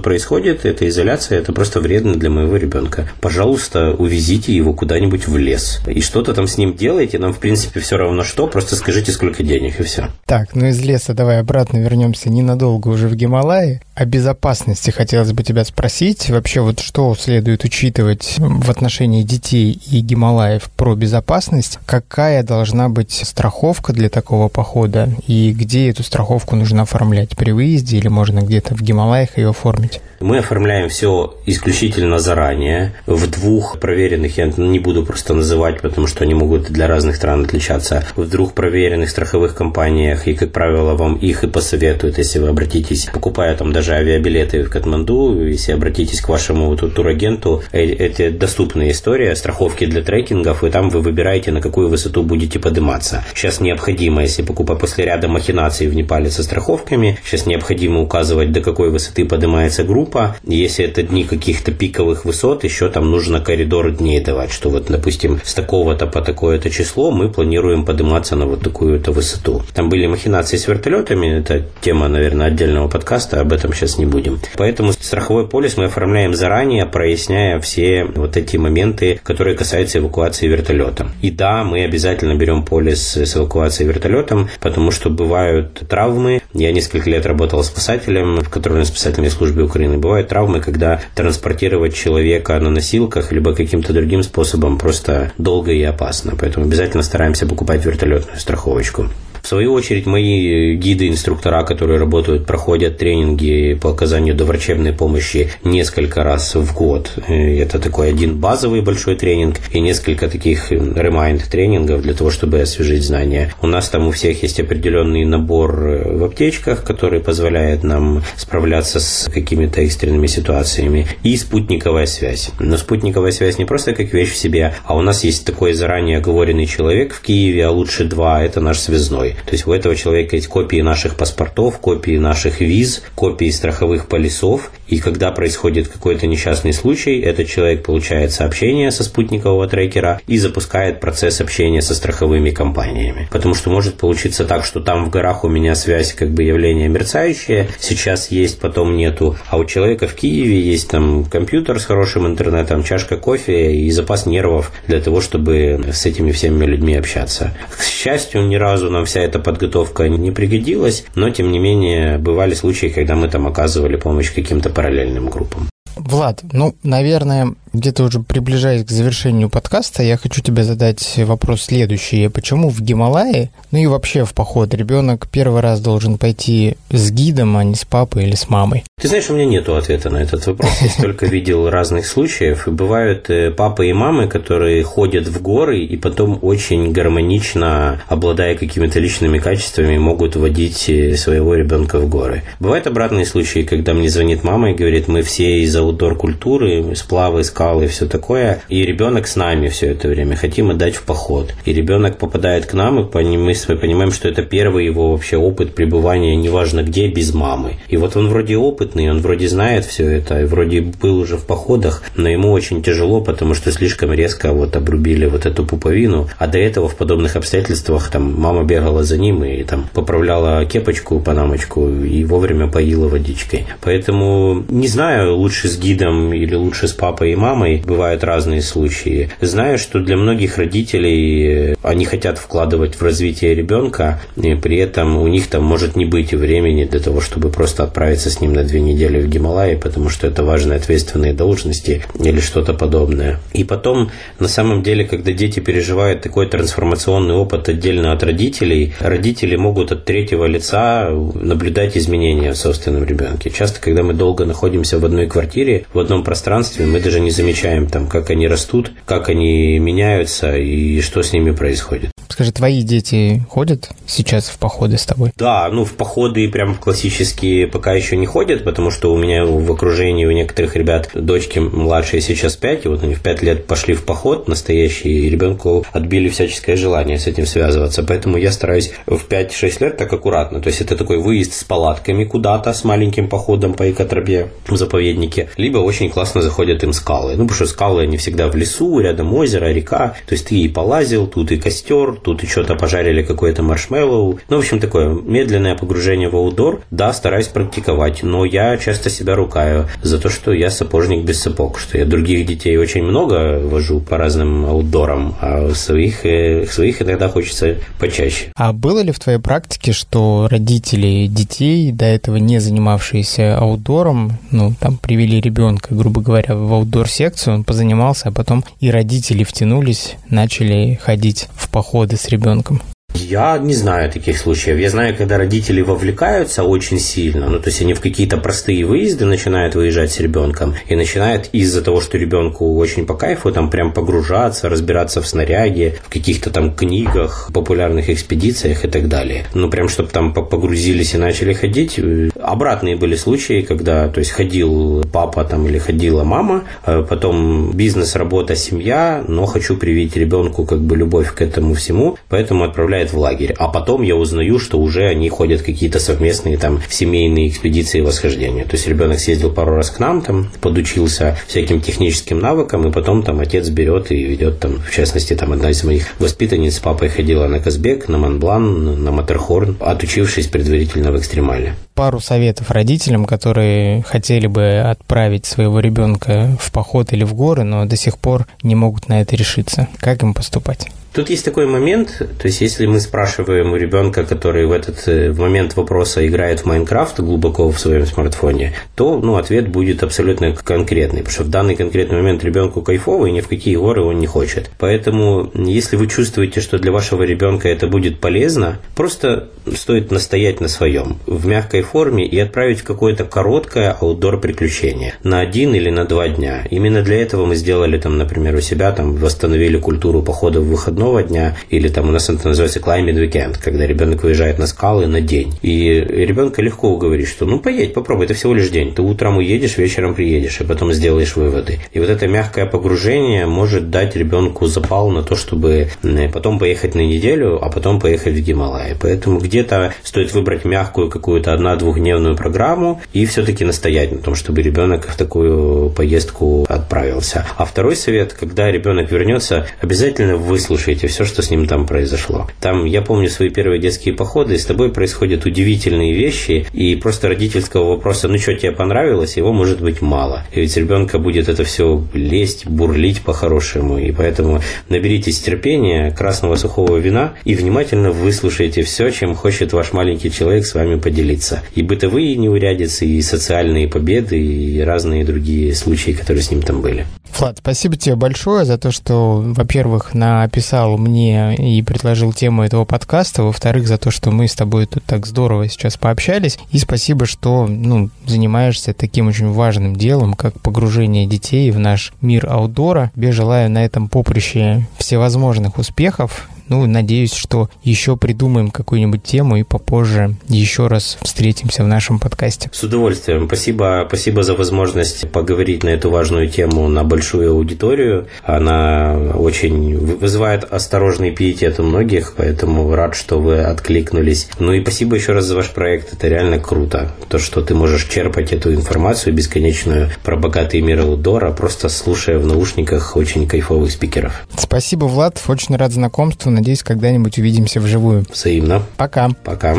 [0.00, 3.08] происходит, это изоляция, это просто вредно для моего ребенка.
[3.20, 5.80] Пожалуйста, увезите его куда-нибудь в лес.
[5.86, 9.44] И что-то там с ним делайте, нам в принципе все равно что, просто скажите, сколько
[9.44, 10.08] денег, и все.
[10.26, 13.80] Так, ну из леса давай обратно вернемся ненадолго уже в Гималаи.
[13.94, 16.28] О безопасности хотелось бы тебя спросить.
[16.30, 21.78] Вообще, вот что следует учитывать в отношении детей и Гималаев про безопасность?
[21.84, 25.10] Какая должна быть страховка для такого похода?
[25.26, 27.36] И где эту страховку нужно оформлять?
[27.36, 30.00] При выезде или можно где-то в Гималаях ее оформить?
[30.20, 32.94] Мы оформляем все исключительно заранее.
[33.06, 37.44] В двух проверенных, я не буду просто называть, потому что они могут для разных стран
[37.44, 42.48] отличаться, в двух проверенных страховых компаниях, и, как правило, вам их и посоветуют, если вы
[42.48, 47.33] обратитесь, покупая там даже авиабилеты в Катманду, если обратитесь к вашему вот, турагенту,
[47.72, 52.58] э, это доступная история, страховки для трекингов, и там вы выбираете, на какую высоту будете
[52.58, 53.24] подниматься.
[53.34, 58.60] Сейчас необходимо, если покупать после ряда махинаций в Непале со страховками, сейчас необходимо указывать, до
[58.60, 60.36] какой высоты поднимается группа.
[60.44, 65.40] Если это дни каких-то пиковых высот, еще там нужно коридор дней давать, что вот, допустим,
[65.44, 69.62] с такого-то по такое-то число мы планируем подниматься на вот такую-то высоту.
[69.74, 74.40] Там были махинации с вертолетами, это тема, наверное, отдельного подкаста, об этом сейчас не будем.
[74.56, 76.86] Поэтому страховой полис мы оформляем заранее,
[77.24, 81.08] проясняя все вот эти моменты, которые касаются эвакуации вертолета.
[81.22, 86.42] И да, мы обязательно берем полис с эвакуацией вертолетом, потому что бывают травмы.
[86.52, 92.70] Я несколько лет работал спасателем в контрольно-спасательной службе Украины бывают травмы, когда транспортировать человека на
[92.70, 96.34] носилках либо каким-то другим способом просто долго и опасно.
[96.38, 99.08] Поэтому обязательно стараемся покупать вертолетную страховочку.
[99.44, 106.54] В свою очередь, мои гиды-инструктора, которые работают, проходят тренинги по оказанию доврачебной помощи несколько раз
[106.54, 107.12] в год.
[107.28, 113.52] Это такой один базовый большой тренинг и несколько таких ремайнд-тренингов для того, чтобы освежить знания.
[113.60, 119.30] У нас там у всех есть определенный набор в аптечках, который позволяет нам справляться с
[119.30, 121.06] какими-то экстренными ситуациями.
[121.22, 122.50] И спутниковая связь.
[122.60, 126.16] Но спутниковая связь не просто как вещь в себе, а у нас есть такой заранее
[126.16, 129.33] оговоренный человек в Киеве, а лучше два, это наш связной.
[129.46, 134.70] То есть у этого человека есть копии наших паспортов, копии наших виз, копии страховых полисов.
[134.88, 141.00] И когда происходит какой-то несчастный случай, этот человек получает сообщение со спутникового трекера и запускает
[141.00, 143.28] процесс общения со страховыми компаниями.
[143.30, 146.88] Потому что может получиться так, что там в горах у меня связь как бы явление
[146.88, 149.36] мерцающее, сейчас есть, потом нету.
[149.48, 154.26] А у человека в Киеве есть там компьютер с хорошим интернетом, чашка кофе и запас
[154.26, 157.56] нервов для того, чтобы с этими всеми людьми общаться.
[157.76, 162.54] К счастью, ни разу нам вся эта подготовка не пригодилась, но тем не менее бывали
[162.54, 165.68] случаи, когда мы там оказывали помощь каким-то параллельным группам.
[165.96, 172.28] Влад, ну, наверное, где-то уже приближаясь к завершению подкаста, я хочу тебе задать вопрос следующий.
[172.28, 177.56] Почему в Гималае, ну и вообще в поход, ребенок первый раз должен пойти с гидом,
[177.56, 178.84] а не с папой или с мамой?
[179.00, 180.70] Ты знаешь, у меня нет ответа на этот вопрос.
[180.80, 182.68] Я столько видел разных случаев.
[182.68, 188.54] И бывают э, папы и мамы, которые ходят в горы и потом очень гармонично, обладая
[188.56, 192.44] какими-то личными качествами, могут водить э, своего ребенка в горы.
[192.60, 197.42] Бывают обратные случаи, когда мне звонит мама и говорит, мы все из аутдор культуры, сплавы,
[197.42, 198.62] скалы, скалы и все такое.
[198.68, 200.36] И ребенок с нами все это время.
[200.36, 201.54] Хотим отдать в поход.
[201.64, 206.36] И ребенок попадает к нам, и мы понимаем, что это первый его вообще опыт пребывания,
[206.36, 207.74] неважно где, без мамы.
[207.88, 211.46] И вот он вроде опытный, он вроде знает все это, и вроде был уже в
[211.46, 216.28] походах, но ему очень тяжело, потому что слишком резко вот обрубили вот эту пуповину.
[216.38, 221.20] А до этого в подобных обстоятельствах там мама бегала за ним и там поправляла кепочку,
[221.20, 223.66] панамочку и вовремя поила водичкой.
[223.80, 227.53] Поэтому не знаю, лучше с гидом или лучше с папой и мамой.
[227.54, 229.30] Бывают разные случаи.
[229.40, 235.16] Знаю, что для многих родителей э, они хотят вкладывать в развитие ребенка, и при этом
[235.18, 238.64] у них там может не быть времени для того, чтобы просто отправиться с ним на
[238.64, 243.40] две недели в Гималаи, потому что это важные ответственные должности или что-то подобное.
[243.52, 249.56] И потом, на самом деле, когда дети переживают такой трансформационный опыт отдельно от родителей, родители
[249.56, 253.50] могут от третьего лица наблюдать изменения в собственном ребенке.
[253.50, 257.43] Часто, когда мы долго находимся в одной квартире, в одном пространстве, мы даже не замечаем,
[257.88, 262.13] там, как они растут, как они меняются и что с ними происходит.
[262.28, 265.32] Скажи, твои дети ходят сейчас в походы с тобой?
[265.36, 269.70] Да, ну в походы прям классические пока еще не ходят, потому что у меня в
[269.70, 273.94] окружении у некоторых ребят дочки младшие сейчас 5, и вот они в 5 лет пошли
[273.94, 278.02] в поход настоящий, и ребенку отбили всяческое желание с этим связываться.
[278.02, 280.60] Поэтому я стараюсь в 5-6 лет так аккуратно.
[280.60, 285.48] То есть это такой выезд с палатками куда-то, с маленьким походом по экотропе в заповеднике,
[285.56, 287.32] либо очень классно заходят им скалы.
[287.32, 290.16] Ну, потому что скалы они всегда в лесу, рядом озеро, река.
[290.26, 294.38] То есть ты и полазил, тут и костер, тут что-то пожарили, какое-то маршмеллоу.
[294.48, 296.82] Ну, в общем, такое медленное погружение в аудор.
[296.90, 301.78] Да, стараюсь практиковать, но я часто себя рукаю за то, что я сапожник без сапог,
[301.78, 307.28] что я других детей очень много вожу по разным аутдорам, а своих, э, своих иногда
[307.28, 308.46] хочется почаще.
[308.56, 314.74] А было ли в твоей практике, что родители детей, до этого не занимавшиеся аутдором, ну,
[314.78, 320.98] там, привели ребенка, грубо говоря, в аутдор-секцию, он позанимался, а потом и родители втянулись, начали
[321.02, 321.68] ходить в
[322.04, 322.82] походы с ребенком?
[323.14, 324.78] Я не знаю таких случаев.
[324.78, 329.24] Я знаю, когда родители вовлекаются очень сильно, ну то есть они в какие-то простые выезды
[329.24, 333.92] начинают выезжать с ребенком и начинают из-за того, что ребенку очень по кайфу там прям
[333.92, 339.46] погружаться, разбираться в снаряге, в каких-то там книгах, популярных экспедициях и так далее.
[339.54, 342.00] Ну прям чтобы там погрузились и начали ходить.
[342.40, 348.16] Обратные были случаи, когда то есть ходил папа там или ходила мама, а потом бизнес,
[348.16, 353.12] работа, семья, но хочу привить ребенку как бы любовь к этому всему, поэтому отправляет отправляет
[353.12, 353.54] в лагерь.
[353.58, 358.64] А потом я узнаю, что уже они ходят какие-то совместные там семейные экспедиции восхождения.
[358.64, 363.22] То есть ребенок съездил пару раз к нам, там подучился всяким техническим навыкам, и потом
[363.22, 367.08] там отец берет и ведет там, в частности, там одна из моих воспитанниц с папой
[367.08, 371.74] ходила на Казбек, на Монблан, на Матерхорн, отучившись предварительно в экстремале.
[371.94, 377.84] Пару советов родителям, которые хотели бы отправить своего ребенка в поход или в горы, но
[377.84, 379.86] до сих пор не могут на это решиться.
[380.00, 380.88] Как им поступать?
[381.14, 385.32] Тут есть такой момент, то есть если мы спрашиваем у ребенка, который в этот э,
[385.32, 391.20] момент вопроса играет в Майнкрафт глубоко в своем смартфоне, то ну, ответ будет абсолютно конкретный,
[391.20, 394.26] потому что в данный конкретный момент ребенку кайфово и ни в какие горы он не
[394.26, 394.72] хочет.
[394.76, 400.66] Поэтому, если вы чувствуете, что для вашего ребенка это будет полезно, просто стоит настоять на
[400.66, 406.26] своем в мягкой форме и отправить какое-то короткое аутдор приключение на один или на два
[406.26, 406.66] дня.
[406.70, 411.03] Именно для этого мы сделали там, например, у себя там восстановили культуру похода в выходной
[411.04, 415.06] выходного дня, или там у нас это называется climate weekend, когда ребенок выезжает на скалы
[415.06, 415.54] на день.
[415.62, 418.94] И ребенка легко уговорить, что ну поедь, попробуй, это всего лишь день.
[418.94, 421.80] Ты утром уедешь, вечером приедешь, и потом сделаешь выводы.
[421.92, 425.88] И вот это мягкое погружение может дать ребенку запал на то, чтобы
[426.32, 428.94] потом поехать на неделю, а потом поехать в Гималай.
[429.00, 435.06] Поэтому где-то стоит выбрать мягкую какую-то одна-двухдневную программу и все-таки настоять на том, чтобы ребенок
[435.08, 437.46] в такую поездку отправился.
[437.56, 442.46] А второй совет, когда ребенок вернется, обязательно выслушайте слушайте все, что с ним там произошло.
[442.60, 447.28] Там, я помню свои первые детские походы, и с тобой происходят удивительные вещи, и просто
[447.28, 450.44] родительского вопроса, ну что тебе понравилось, его может быть мало.
[450.52, 456.98] И ведь ребенка будет это все лезть, бурлить по-хорошему, и поэтому наберитесь терпения, красного сухого
[456.98, 461.62] вина и внимательно выслушайте все, чем хочет ваш маленький человек с вами поделиться.
[461.74, 467.06] И бытовые неурядицы, и социальные победы, и разные другие случаи, которые с ним там были.
[467.38, 473.42] Влад, спасибо тебе большое за то, что, во-первых, написал мне и предложил тему этого подкаста,
[473.42, 477.66] во-вторых, за то, что мы с тобой тут так здорово сейчас пообщались, и спасибо, что
[477.66, 483.10] ну, занимаешься таким очень важным делом, как погружение детей в наш мир аутдора.
[483.14, 489.62] Тебе желаю на этом поприще всевозможных успехов, Ну, надеюсь, что еще придумаем какую-нибудь тему и
[489.62, 492.70] попозже еще раз встретимся в нашем подкасте.
[492.72, 493.46] С удовольствием.
[493.46, 498.28] Спасибо, спасибо за возможность поговорить на эту важную тему на большую аудиторию.
[498.44, 504.48] Она очень вызывает осторожный пиетет у многих, поэтому рад, что вы откликнулись.
[504.58, 506.12] Ну и спасибо еще раз за ваш проект.
[506.14, 507.12] Это реально круто.
[507.28, 512.46] То, что ты можешь черпать эту информацию бесконечную про богатый мир аудора, просто слушая в
[512.46, 514.46] наушниках очень кайфовых спикеров.
[514.56, 515.42] Спасибо, Влад.
[515.46, 516.53] Очень рад знакомству.
[516.54, 518.24] Надеюсь, когда-нибудь увидимся вживую.
[518.30, 518.80] Взаимно.
[518.96, 519.28] Пока.
[519.42, 519.74] Пока.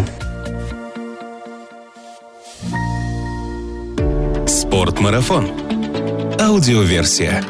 [4.45, 5.49] Спортмарафон.
[6.37, 7.41] Аудиоверсия.